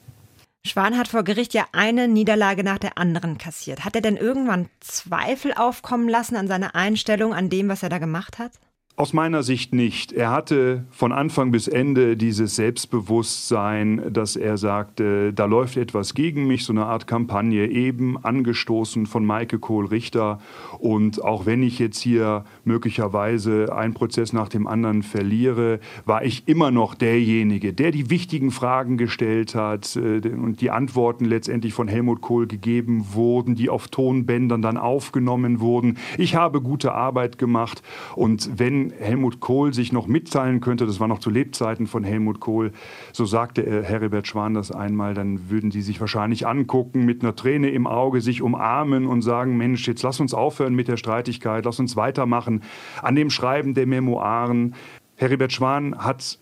Schwan 0.68 0.98
hat 0.98 1.08
vor 1.08 1.24
Gericht 1.24 1.54
ja 1.54 1.66
eine 1.72 2.08
Niederlage 2.08 2.64
nach 2.64 2.78
der 2.78 2.98
anderen 2.98 3.38
kassiert. 3.38 3.86
Hat 3.86 3.96
er 3.96 4.02
denn 4.02 4.18
irgendwann 4.18 4.70
Zweifel 4.80 5.54
aufkommen 5.54 6.10
lassen 6.10 6.36
an 6.36 6.48
seiner 6.48 6.76
Einstellung, 6.76 7.34
an 7.34 7.50
dem, 7.50 7.70
was 7.70 7.84
er 7.84 7.90
da 7.90 7.98
gemacht 7.98 8.38
hat? 8.38 8.52
Aus 9.00 9.14
meiner 9.14 9.44
Sicht 9.44 9.76
nicht. 9.76 10.12
Er 10.12 10.32
hatte 10.32 10.88
von 10.90 11.12
Anfang 11.12 11.52
bis 11.52 11.68
Ende 11.68 12.18
dieses 12.18 12.56
Selbstbewusstsein, 12.56 14.12
dass 14.12 14.36
er 14.36 14.58
sagte, 14.58 15.34
da 15.34 15.46
läuft 15.46 15.78
etwas 15.78 16.16
gegen 16.16 16.48
mich, 16.48 16.66
so 16.66 16.74
eine 16.74 16.88
Art 16.88 17.06
Kampagne, 17.06 17.68
eben 17.68 18.18
angestoßen 18.18 19.06
von 19.06 19.24
Maike 19.24 19.60
Kohl-Richter. 19.60 20.40
Und 20.80 21.24
auch 21.24 21.46
wenn 21.46 21.64
ich 21.64 21.80
jetzt 21.80 22.00
hier 22.00 22.46
möglicherweise 22.66 23.76
einen 23.76 23.94
Prozess 23.94 24.34
nach 24.34 24.50
dem 24.50 24.68
anderen 24.68 25.04
verliere, 25.04 25.80
war 26.06 26.24
ich 26.24 26.48
immer 26.48 26.72
noch 26.72 26.96
derjenige, 26.96 27.74
der 27.74 27.92
die 27.92 28.10
wichtigen 28.10 28.52
Fragen 28.52 28.98
gestellt 28.98 29.56
hat 29.56 29.96
äh, 29.96 30.22
und 30.30 30.62
die 30.62 30.72
Antworten 30.72 31.26
letztendlich 31.26 31.74
von 31.74 31.88
Helmut 31.88 32.22
Kohl 32.22 32.48
gegeben 32.48 33.14
wurden, 33.14 33.56
die 33.56 33.70
auf 33.70 33.88
Tonbändern 33.88 34.62
dann 34.62 34.78
aufgenommen 34.78 35.60
wurden. 35.60 35.98
Ich 36.18 36.36
habe 36.36 36.62
gute 36.62 36.94
Arbeit 36.94 37.38
gemacht 37.38 37.82
und 38.16 38.50
wenn 38.58 38.92
Helmut 39.00 39.40
Kohl 39.40 39.74
sich 39.74 39.92
noch 39.92 40.08
mitteilen 40.08 40.62
könnte, 40.62 40.86
das 40.86 41.00
war 41.00 41.08
noch 41.08 41.20
zu 41.20 41.30
Lebzeiten 41.30 41.88
von 41.88 42.04
Helmut 42.04 42.40
Kohl, 42.40 42.72
so 43.12 43.26
sagte 43.26 43.84
Heribert 43.84 44.28
Schwan 44.28 44.54
das 44.54 44.72
einmal, 44.72 45.14
dann 45.14 45.50
würden 45.50 45.70
die 45.70 45.82
sich 45.82 46.00
wahrscheinlich 46.00 46.48
angucken, 46.48 47.06
mit 47.06 47.24
einer 47.24 47.36
Träne 47.36 47.70
im 47.70 47.88
Auge 47.88 48.22
sich 48.22 48.42
umarmen 48.42 49.08
und 49.08 49.22
sagen, 49.22 49.58
Mensch, 49.58 49.88
jetzt 49.88 50.04
lass 50.04 50.20
uns 50.20 50.34
aufhören 50.34 50.67
mit 50.74 50.88
der 50.88 50.98
Streitigkeit, 50.98 51.66
lass 51.66 51.80
uns 51.80 51.96
weitermachen 51.96 52.64
an 53.02 53.16
dem 53.16 53.30
Schreiben 53.30 53.74
der 53.74 53.88
Memoiren. 53.88 54.76
Heribert 55.16 55.52
Schwan 55.52 55.98
hat 55.98 56.40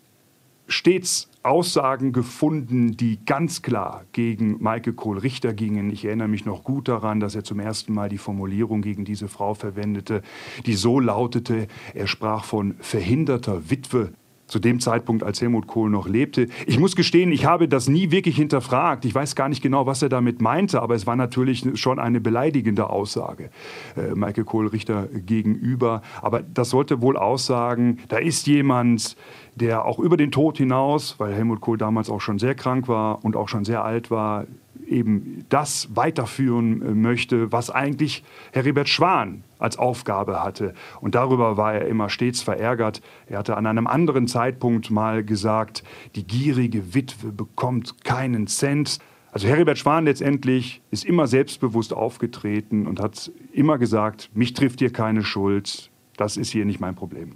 stets 0.68 1.30
Aussagen 1.44 2.12
gefunden, 2.12 2.98
die 2.98 3.20
ganz 3.24 3.62
klar 3.62 4.06
gegen 4.14 4.62
Maike 4.64 4.94
Kohl-Richter 4.94 5.54
gingen. 5.54 5.92
Ich 5.92 6.06
erinnere 6.06 6.28
mich 6.28 6.46
noch 6.46 6.64
gut 6.64 6.88
daran, 6.88 7.20
dass 7.20 7.36
er 7.36 7.44
zum 7.44 7.60
ersten 7.60 7.94
Mal 7.94 8.10
die 8.10 8.18
Formulierung 8.18 8.82
gegen 8.82 9.06
diese 9.06 9.28
Frau 9.28 9.54
verwendete, 9.54 10.24
die 10.66 10.74
so 10.74 11.00
lautete, 11.00 11.68
er 11.94 12.08
sprach 12.08 12.44
von 12.44 12.76
verhinderter 12.80 13.70
Witwe 13.70 14.14
zu 14.48 14.60
dem 14.60 14.80
Zeitpunkt, 14.80 15.24
als 15.24 15.42
Helmut 15.42 15.68
Kohl 15.68 15.90
noch 15.90 16.08
lebte. 16.08 16.48
Ich 16.68 16.80
muss 16.80 16.96
gestehen, 16.96 17.32
ich 17.32 17.46
habe 17.46 17.68
das 17.68 17.88
nie 17.88 18.12
wirklich 18.12 18.36
hinterfragt. 18.36 19.06
Ich 19.06 19.16
weiß 19.16 19.36
gar 19.36 19.50
nicht 19.50 19.62
genau, 19.62 19.86
was 19.86 20.02
er 20.02 20.10
damit 20.10 20.42
meinte, 20.42 20.82
aber 20.82 20.96
es 20.96 21.08
war 21.08 21.16
natürlich 21.16 21.66
schon 21.76 22.00
eine 22.00 22.22
beleidigende 22.22 22.90
Aussage 22.90 23.50
äh, 23.96 24.14
Maike 24.16 24.44
Kohl-Richter 24.44 25.08
gegenüber. 25.08 26.02
Aber 26.22 26.42
das 26.42 26.70
sollte 26.70 27.02
wohl 27.02 27.18
aussagen, 27.18 28.00
da 28.08 28.18
ist 28.18 28.48
jemand, 28.48 29.16
der 29.56 29.86
auch 29.86 30.00
über 30.00 30.18
den 30.18 30.32
Tod 30.32 30.58
hinaus, 30.58 31.16
weil 31.18 31.34
Helmut 31.34 31.62
Kohl 31.62 31.78
damals 31.78 32.10
auch 32.10 32.22
schon 32.22 32.40
sehr 32.40 32.56
krank 32.56 32.88
war 32.88 33.24
und 33.24 33.36
auch 33.36 33.48
schon 33.48 33.66
sehr 33.66 33.84
alt 33.84 34.12
war, 34.12 34.46
eben 34.88 35.46
das 35.50 35.90
weiterführen 35.96 36.82
äh, 36.82 36.92
möchte, 36.92 37.52
was 37.52 37.70
eigentlich 37.70 38.24
Heribert 38.52 38.90
Schwan 38.90 39.44
als 39.60 39.78
Aufgabe 39.78 40.44
hatte. 40.44 40.74
Und 41.02 41.16
darüber 41.16 41.58
war 41.58 41.74
er 41.74 41.88
immer 41.88 42.10
stets 42.10 42.42
verärgert. 42.42 43.02
Er 43.28 43.40
hatte 43.40 43.58
an 43.58 43.66
einem 43.66 43.88
anderen 43.88 44.28
Zeitpunkt 44.28 44.92
mal 44.92 45.24
gesagt, 45.24 45.84
die 46.16 46.26
gierige 46.26 46.94
Witwe 46.94 47.32
bekommt 47.32 48.04
keinen 48.04 48.48
Cent. 48.48 49.00
Also 49.32 49.48
Heribert 49.48 49.78
Schwan 49.78 50.06
letztendlich 50.06 50.82
ist 50.92 51.06
immer 51.06 51.28
selbstbewusst 51.28 51.94
aufgetreten 51.94 52.88
und 52.88 53.00
hat 53.00 53.32
immer 53.52 53.78
gesagt, 53.78 54.30
mich 54.34 54.54
trifft 54.54 54.80
hier 54.80 54.94
keine 54.94 55.24
Schuld, 55.24 55.92
das 56.18 56.38
ist 56.38 56.52
hier 56.52 56.66
nicht 56.66 56.80
mein 56.80 56.96
Problem. 56.96 57.36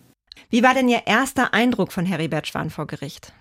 Wie 0.49 0.63
war 0.63 0.73
denn 0.73 0.87
Ihr 0.87 1.05
erster 1.05 1.53
Eindruck 1.53 1.91
von 1.91 2.05
Heribert 2.05 2.47
Schwan 2.47 2.69
vor 2.69 2.87
Gericht? 2.87 3.33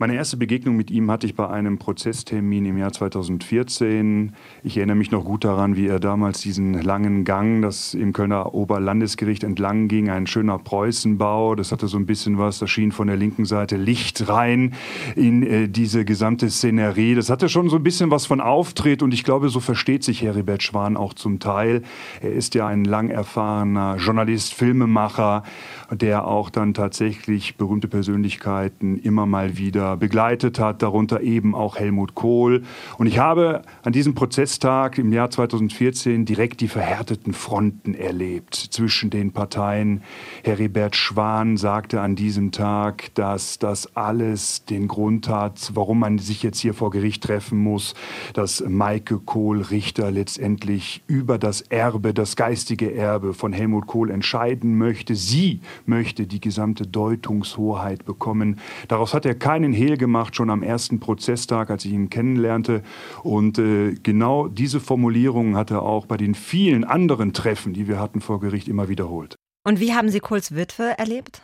Meine 0.00 0.14
erste 0.14 0.38
Begegnung 0.38 0.78
mit 0.78 0.90
ihm 0.90 1.10
hatte 1.10 1.26
ich 1.26 1.34
bei 1.34 1.46
einem 1.50 1.76
Prozesstermin 1.76 2.64
im 2.64 2.78
Jahr 2.78 2.90
2014. 2.90 4.32
Ich 4.62 4.78
erinnere 4.78 4.96
mich 4.96 5.10
noch 5.10 5.26
gut 5.26 5.44
daran, 5.44 5.76
wie 5.76 5.88
er 5.88 6.00
damals 6.00 6.40
diesen 6.40 6.72
langen 6.72 7.24
Gang, 7.24 7.60
das 7.60 7.92
im 7.92 8.14
Kölner 8.14 8.54
Oberlandesgericht 8.54 9.44
entlang 9.44 9.88
ging, 9.88 10.08
ein 10.08 10.26
schöner 10.26 10.58
Preußenbau. 10.58 11.54
Das 11.54 11.70
hatte 11.70 11.86
so 11.86 11.98
ein 11.98 12.06
bisschen 12.06 12.38
was, 12.38 12.60
da 12.60 12.66
schien 12.66 12.92
von 12.92 13.08
der 13.08 13.18
linken 13.18 13.44
Seite 13.44 13.76
Licht 13.76 14.26
rein 14.26 14.72
in 15.16 15.42
äh, 15.42 15.68
diese 15.68 16.06
gesamte 16.06 16.48
Szenerie. 16.48 17.14
Das 17.14 17.28
hatte 17.28 17.50
schon 17.50 17.68
so 17.68 17.76
ein 17.76 17.82
bisschen 17.82 18.10
was 18.10 18.24
von 18.24 18.40
Auftritt 18.40 19.02
und 19.02 19.12
ich 19.12 19.22
glaube, 19.22 19.50
so 19.50 19.60
versteht 19.60 20.02
sich 20.02 20.22
Heribert 20.22 20.62
Schwan 20.62 20.96
auch 20.96 21.12
zum 21.12 21.40
Teil. 21.40 21.82
Er 22.22 22.32
ist 22.32 22.54
ja 22.54 22.66
ein 22.66 22.84
lang 22.84 23.10
erfahrener 23.10 23.96
Journalist, 23.98 24.54
Filmemacher, 24.54 25.42
der 25.90 26.26
auch 26.26 26.48
dann 26.48 26.72
tatsächlich 26.72 27.58
berühmte 27.58 27.86
Persönlichkeiten 27.88 28.96
immer 28.96 29.26
mal 29.26 29.58
wieder 29.58 29.89
begleitet 29.96 30.58
hat, 30.58 30.82
darunter 30.82 31.20
eben 31.20 31.54
auch 31.54 31.76
Helmut 31.76 32.14
Kohl. 32.14 32.62
Und 32.98 33.06
ich 33.06 33.18
habe 33.18 33.62
an 33.82 33.92
diesem 33.92 34.14
Prozesstag 34.14 34.98
im 34.98 35.12
Jahr 35.12 35.30
2014 35.30 36.24
direkt 36.24 36.60
die 36.60 36.68
verhärteten 36.68 37.32
Fronten 37.32 37.94
erlebt 37.94 38.54
zwischen 38.54 39.10
den 39.10 39.32
Parteien. 39.32 40.02
Heribert 40.44 40.96
Schwan 40.96 41.56
sagte 41.56 42.00
an 42.00 42.16
diesem 42.16 42.52
Tag, 42.52 43.14
dass 43.14 43.58
das 43.58 43.96
alles 43.96 44.64
den 44.64 44.88
Grund 44.88 45.28
hat, 45.28 45.70
warum 45.74 46.00
man 46.00 46.18
sich 46.18 46.42
jetzt 46.42 46.60
hier 46.60 46.74
vor 46.74 46.90
Gericht 46.90 47.24
treffen 47.24 47.58
muss, 47.58 47.94
dass 48.34 48.62
Maike 48.66 49.18
Kohl 49.18 49.62
Richter 49.62 50.10
letztendlich 50.10 51.02
über 51.06 51.38
das 51.38 51.60
Erbe, 51.62 52.14
das 52.14 52.36
geistige 52.36 52.94
Erbe 52.94 53.34
von 53.34 53.52
Helmut 53.52 53.86
Kohl 53.86 54.10
entscheiden 54.10 54.78
möchte. 54.78 55.14
Sie 55.14 55.60
möchte 55.86 56.26
die 56.26 56.40
gesamte 56.40 56.86
Deutungshoheit 56.86 58.04
bekommen. 58.04 58.58
Daraus 58.88 59.14
hat 59.14 59.26
er 59.26 59.34
keinen 59.34 59.72
Hehl 59.80 59.96
gemacht, 59.96 60.36
schon 60.36 60.50
am 60.50 60.62
ersten 60.62 61.00
Prozesstag, 61.00 61.70
als 61.70 61.84
ich 61.84 61.92
ihn 61.92 62.10
kennenlernte. 62.10 62.82
Und 63.22 63.58
äh, 63.58 63.94
genau 64.02 64.48
diese 64.48 64.80
Formulierung 64.80 65.56
hat 65.56 65.70
er 65.70 65.82
auch 65.82 66.06
bei 66.06 66.16
den 66.16 66.34
vielen 66.34 66.84
anderen 66.84 67.32
Treffen, 67.32 67.72
die 67.72 67.88
wir 67.88 67.98
hatten 67.98 68.20
vor 68.20 68.40
Gericht, 68.40 68.68
immer 68.68 68.88
wiederholt. 68.88 69.36
Und 69.66 69.80
wie 69.80 69.92
haben 69.92 70.08
Sie 70.08 70.20
Kohls 70.20 70.54
Witwe 70.54 70.98
erlebt? 70.98 71.42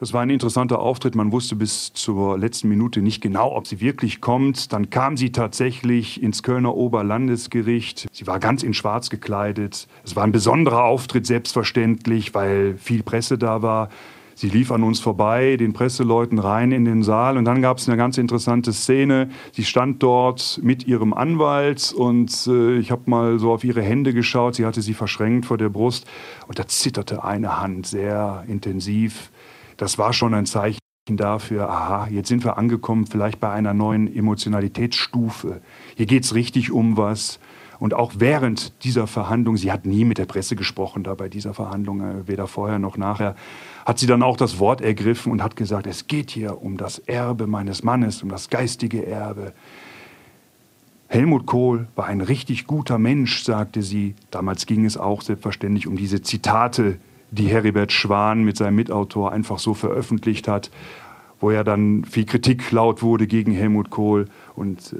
Das 0.00 0.14
war 0.14 0.22
ein 0.22 0.30
interessanter 0.30 0.78
Auftritt. 0.78 1.14
Man 1.14 1.30
wusste 1.30 1.56
bis 1.56 1.92
zur 1.92 2.38
letzten 2.38 2.70
Minute 2.70 3.02
nicht 3.02 3.20
genau, 3.20 3.54
ob 3.54 3.66
sie 3.66 3.82
wirklich 3.82 4.22
kommt. 4.22 4.72
Dann 4.72 4.88
kam 4.88 5.18
sie 5.18 5.30
tatsächlich 5.30 6.22
ins 6.22 6.42
Kölner 6.42 6.74
Oberlandesgericht. 6.74 8.08
Sie 8.10 8.26
war 8.26 8.38
ganz 8.40 8.62
in 8.62 8.72
Schwarz 8.72 9.10
gekleidet. 9.10 9.88
Es 10.02 10.16
war 10.16 10.24
ein 10.24 10.32
besonderer 10.32 10.84
Auftritt, 10.84 11.26
selbstverständlich, 11.26 12.34
weil 12.34 12.78
viel 12.78 13.02
Presse 13.02 13.36
da 13.36 13.60
war. 13.60 13.90
Sie 14.40 14.48
lief 14.48 14.72
an 14.72 14.82
uns 14.84 15.00
vorbei, 15.00 15.58
den 15.58 15.74
Presseleuten 15.74 16.38
rein 16.38 16.72
in 16.72 16.86
den 16.86 17.02
Saal 17.02 17.36
und 17.36 17.44
dann 17.44 17.60
gab 17.60 17.76
es 17.76 17.86
eine 17.86 17.98
ganz 17.98 18.16
interessante 18.16 18.72
Szene. 18.72 19.28
Sie 19.52 19.64
stand 19.64 20.02
dort 20.02 20.58
mit 20.62 20.86
ihrem 20.86 21.12
Anwalt 21.12 21.92
und 21.92 22.46
äh, 22.46 22.78
ich 22.78 22.90
habe 22.90 23.02
mal 23.04 23.38
so 23.38 23.52
auf 23.52 23.64
ihre 23.64 23.82
Hände 23.82 24.14
geschaut. 24.14 24.54
Sie 24.54 24.64
hatte 24.64 24.80
sie 24.80 24.94
verschränkt 24.94 25.44
vor 25.44 25.58
der 25.58 25.68
Brust 25.68 26.06
und 26.48 26.58
da 26.58 26.66
zitterte 26.66 27.22
eine 27.22 27.60
Hand 27.60 27.86
sehr 27.86 28.44
intensiv. 28.48 29.30
Das 29.76 29.98
war 29.98 30.14
schon 30.14 30.32
ein 30.32 30.46
Zeichen 30.46 30.78
dafür, 31.06 31.68
aha, 31.68 32.08
jetzt 32.10 32.28
sind 32.28 32.42
wir 32.42 32.56
angekommen, 32.56 33.06
vielleicht 33.06 33.40
bei 33.40 33.50
einer 33.50 33.74
neuen 33.74 34.10
Emotionalitätsstufe. 34.10 35.60
Hier 35.96 36.06
geht 36.06 36.24
es 36.24 36.34
richtig 36.34 36.70
um 36.70 36.96
was. 36.96 37.40
Und 37.80 37.94
auch 37.94 38.12
während 38.18 38.84
dieser 38.84 39.06
Verhandlung, 39.06 39.56
sie 39.56 39.72
hat 39.72 39.86
nie 39.86 40.04
mit 40.04 40.18
der 40.18 40.26
Presse 40.26 40.54
gesprochen, 40.54 41.02
da 41.02 41.14
bei 41.14 41.30
dieser 41.30 41.54
Verhandlung, 41.54 42.02
äh, 42.02 42.28
weder 42.28 42.46
vorher 42.46 42.78
noch 42.78 42.98
nachher, 42.98 43.34
hat 43.86 43.98
sie 43.98 44.06
dann 44.06 44.22
auch 44.22 44.36
das 44.36 44.58
Wort 44.58 44.82
ergriffen 44.82 45.32
und 45.32 45.42
hat 45.42 45.56
gesagt, 45.56 45.86
es 45.86 46.06
geht 46.06 46.30
hier 46.30 46.62
um 46.62 46.76
das 46.76 46.98
Erbe 46.98 47.46
meines 47.46 47.82
Mannes, 47.82 48.22
um 48.22 48.28
das 48.28 48.50
geistige 48.50 49.06
Erbe. 49.06 49.54
Helmut 51.08 51.46
Kohl 51.46 51.88
war 51.96 52.04
ein 52.04 52.20
richtig 52.20 52.66
guter 52.66 52.98
Mensch, 52.98 53.42
sagte 53.42 53.82
sie. 53.82 54.14
Damals 54.30 54.66
ging 54.66 54.84
es 54.84 54.98
auch 54.98 55.22
selbstverständlich 55.22 55.86
um 55.86 55.96
diese 55.96 56.20
Zitate, 56.20 56.98
die 57.30 57.48
Heribert 57.48 57.92
Schwan 57.92 58.44
mit 58.44 58.58
seinem 58.58 58.76
Mitautor 58.76 59.32
einfach 59.32 59.58
so 59.58 59.72
veröffentlicht 59.72 60.48
hat, 60.48 60.70
wo 61.40 61.50
ja 61.50 61.64
dann 61.64 62.04
viel 62.04 62.26
Kritik 62.26 62.70
laut 62.72 63.02
wurde 63.02 63.26
gegen 63.26 63.52
Helmut 63.52 63.88
Kohl. 63.88 64.28
Und 64.54 64.92
äh, 64.92 64.96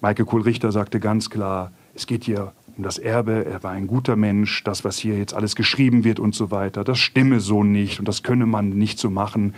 Maike 0.00 0.24
Kohl-Richter 0.24 0.72
sagte 0.72 0.98
ganz 0.98 1.28
klar, 1.28 1.72
es 2.00 2.06
geht 2.06 2.24
hier 2.24 2.52
um 2.76 2.82
das 2.82 2.96
Erbe, 2.96 3.44
er 3.44 3.62
war 3.62 3.72
ein 3.72 3.86
guter 3.86 4.16
Mensch, 4.16 4.64
das, 4.64 4.84
was 4.84 4.96
hier 4.96 5.18
jetzt 5.18 5.34
alles 5.34 5.54
geschrieben 5.54 6.02
wird 6.02 6.18
und 6.18 6.34
so 6.34 6.50
weiter, 6.50 6.82
das 6.82 6.98
stimme 6.98 7.40
so 7.40 7.62
nicht 7.62 7.98
und 7.98 8.08
das 8.08 8.22
könne 8.22 8.46
man 8.46 8.70
nicht 8.70 8.98
so 8.98 9.10
machen. 9.10 9.54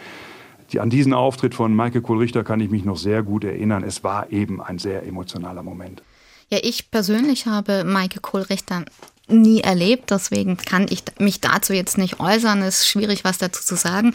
Die, 0.72 0.80
an 0.80 0.90
diesen 0.90 1.12
Auftritt 1.12 1.54
von 1.54 1.74
Michael 1.76 2.00
Kohlrichter 2.00 2.42
kann 2.42 2.58
ich 2.60 2.70
mich 2.70 2.84
noch 2.84 2.96
sehr 2.96 3.22
gut 3.22 3.44
erinnern. 3.44 3.84
Es 3.84 4.02
war 4.02 4.32
eben 4.32 4.60
ein 4.60 4.78
sehr 4.78 5.06
emotionaler 5.06 5.62
Moment. 5.62 6.02
Ja, 6.50 6.58
ich 6.62 6.90
persönlich 6.90 7.46
habe 7.46 7.84
Michael 7.84 8.20
Kohlrichter 8.20 8.84
nie 9.28 9.60
erlebt, 9.60 10.10
deswegen 10.10 10.56
kann 10.56 10.86
ich 10.90 11.04
mich 11.18 11.40
dazu 11.40 11.72
jetzt 11.74 11.98
nicht 11.98 12.18
äußern. 12.18 12.60
Es 12.62 12.80
ist 12.80 12.88
schwierig, 12.88 13.22
was 13.22 13.38
dazu 13.38 13.62
zu 13.62 13.76
sagen. 13.76 14.14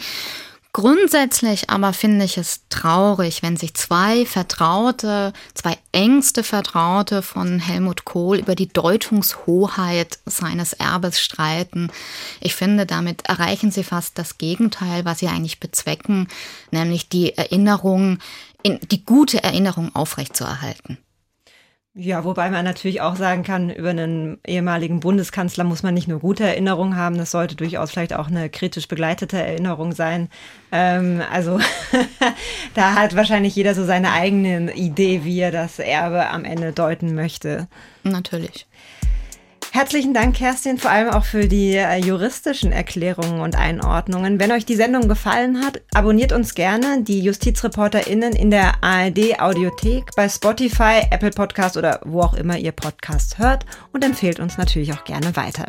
Grundsätzlich 0.72 1.70
aber 1.70 1.92
finde 1.92 2.26
ich 2.26 2.36
es 2.36 2.60
traurig, 2.68 3.42
wenn 3.42 3.56
sich 3.56 3.74
zwei 3.74 4.26
Vertraute, 4.26 5.32
zwei 5.54 5.78
engste 5.92 6.44
Vertraute 6.44 7.22
von 7.22 7.58
Helmut 7.58 8.04
Kohl 8.04 8.38
über 8.38 8.54
die 8.54 8.68
Deutungshoheit 8.68 10.18
seines 10.26 10.74
Erbes 10.74 11.20
streiten. 11.20 11.90
Ich 12.40 12.54
finde, 12.54 12.84
damit 12.84 13.26
erreichen 13.26 13.70
sie 13.70 13.82
fast 13.82 14.18
das 14.18 14.36
Gegenteil, 14.36 15.04
was 15.04 15.20
sie 15.20 15.28
eigentlich 15.28 15.58
bezwecken, 15.58 16.28
nämlich 16.70 17.08
die 17.08 17.36
Erinnerung, 17.36 18.18
die 18.64 19.04
gute 19.04 19.42
Erinnerung 19.42 19.94
aufrechtzuerhalten. 19.96 20.98
Ja, 22.00 22.22
wobei 22.22 22.48
man 22.48 22.64
natürlich 22.64 23.00
auch 23.00 23.16
sagen 23.16 23.42
kann, 23.42 23.70
über 23.70 23.90
einen 23.90 24.38
ehemaligen 24.46 25.00
Bundeskanzler 25.00 25.64
muss 25.64 25.82
man 25.82 25.94
nicht 25.94 26.06
nur 26.06 26.20
gute 26.20 26.44
Erinnerungen 26.44 26.94
haben, 26.94 27.18
das 27.18 27.32
sollte 27.32 27.56
durchaus 27.56 27.90
vielleicht 27.90 28.14
auch 28.14 28.28
eine 28.28 28.48
kritisch 28.50 28.86
begleitete 28.86 29.36
Erinnerung 29.36 29.90
sein. 29.90 30.28
Ähm, 30.70 31.20
also 31.28 31.58
da 32.74 32.94
hat 32.94 33.16
wahrscheinlich 33.16 33.56
jeder 33.56 33.74
so 33.74 33.84
seine 33.84 34.12
eigene 34.12 34.74
Idee, 34.74 35.24
wie 35.24 35.40
er 35.40 35.50
das 35.50 35.80
Erbe 35.80 36.28
am 36.28 36.44
Ende 36.44 36.72
deuten 36.72 37.16
möchte. 37.16 37.66
Natürlich. 38.04 38.67
Herzlichen 39.78 40.12
Dank, 40.12 40.34
Kerstin, 40.34 40.76
vor 40.76 40.90
allem 40.90 41.10
auch 41.10 41.24
für 41.24 41.46
die 41.46 41.76
äh, 41.76 41.98
juristischen 41.98 42.72
Erklärungen 42.72 43.40
und 43.40 43.56
Einordnungen. 43.56 44.40
Wenn 44.40 44.50
euch 44.50 44.66
die 44.66 44.74
Sendung 44.74 45.06
gefallen 45.06 45.64
hat, 45.64 45.80
abonniert 45.94 46.32
uns 46.32 46.56
gerne, 46.56 47.04
die 47.04 47.20
JustizreporterInnen 47.20 48.32
in 48.32 48.50
der 48.50 48.82
ARD 48.82 49.40
Audiothek, 49.40 50.10
bei 50.16 50.28
Spotify, 50.28 51.02
Apple 51.12 51.30
Podcast 51.30 51.76
oder 51.76 52.00
wo 52.04 52.22
auch 52.22 52.34
immer 52.34 52.58
ihr 52.58 52.72
Podcast 52.72 53.38
hört 53.38 53.66
und 53.92 54.04
empfehlt 54.04 54.40
uns 54.40 54.58
natürlich 54.58 54.92
auch 54.94 55.04
gerne 55.04 55.36
weiter. 55.36 55.66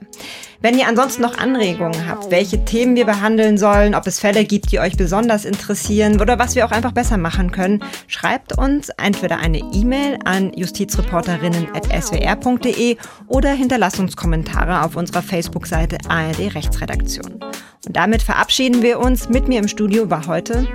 Wenn 0.60 0.76
ihr 0.78 0.88
ansonsten 0.88 1.22
noch 1.22 1.38
Anregungen 1.38 2.10
habt, 2.10 2.32
welche 2.32 2.65
Themen 2.65 2.95
wir 2.95 3.06
behandeln 3.06 3.60
sollen, 3.60 3.93
ob 3.93 4.08
es 4.08 4.19
Fälle 4.19 4.43
gibt, 4.43 4.72
die 4.72 4.80
euch 4.80 4.98
besonders 4.98 5.45
interessieren 5.45 6.19
oder 6.19 6.39
was 6.39 6.56
wir 6.56 6.65
auch 6.65 6.72
einfach 6.72 6.93
besser 6.93 7.17
machen 7.17 7.52
können, 7.52 7.84
schreibt 8.08 8.58
uns 8.58 8.89
entweder 8.98 9.38
eine 9.38 9.60
E-Mail 9.60 10.17
an 10.26 10.52
justizreporterinnen.swr.de 10.54 12.98
oder 13.28 13.52
hinterlasst 13.52 13.99
uns 14.00 14.16
Kommentare 14.16 14.84
auf 14.84 14.96
unserer 14.96 15.22
Facebook-Seite 15.22 15.98
ARD 16.08 16.56
Rechtsredaktion. 16.56 17.40
Und 17.86 17.96
damit 17.96 18.22
verabschieden 18.22 18.82
wir 18.82 19.00
uns. 19.00 19.30
Mit 19.30 19.48
mir 19.48 19.60
im 19.60 19.68
Studio 19.68 20.10
war 20.10 20.26
heute 20.28 20.68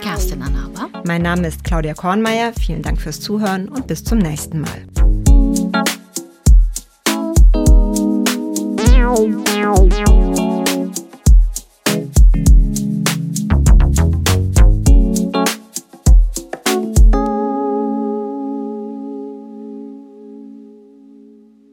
Kerstin 0.00 0.42
Anaba. 0.42 0.88
Mein 1.04 1.22
Name 1.22 1.46
ist 1.48 1.64
Claudia 1.64 1.94
Kornmeier. 1.94 2.52
Vielen 2.58 2.82
Dank 2.82 3.00
fürs 3.00 3.20
Zuhören 3.20 3.68
und 3.68 3.86
bis 3.86 4.02
zum 4.02 4.18
nächsten 4.18 4.60
Mal. 4.60 4.86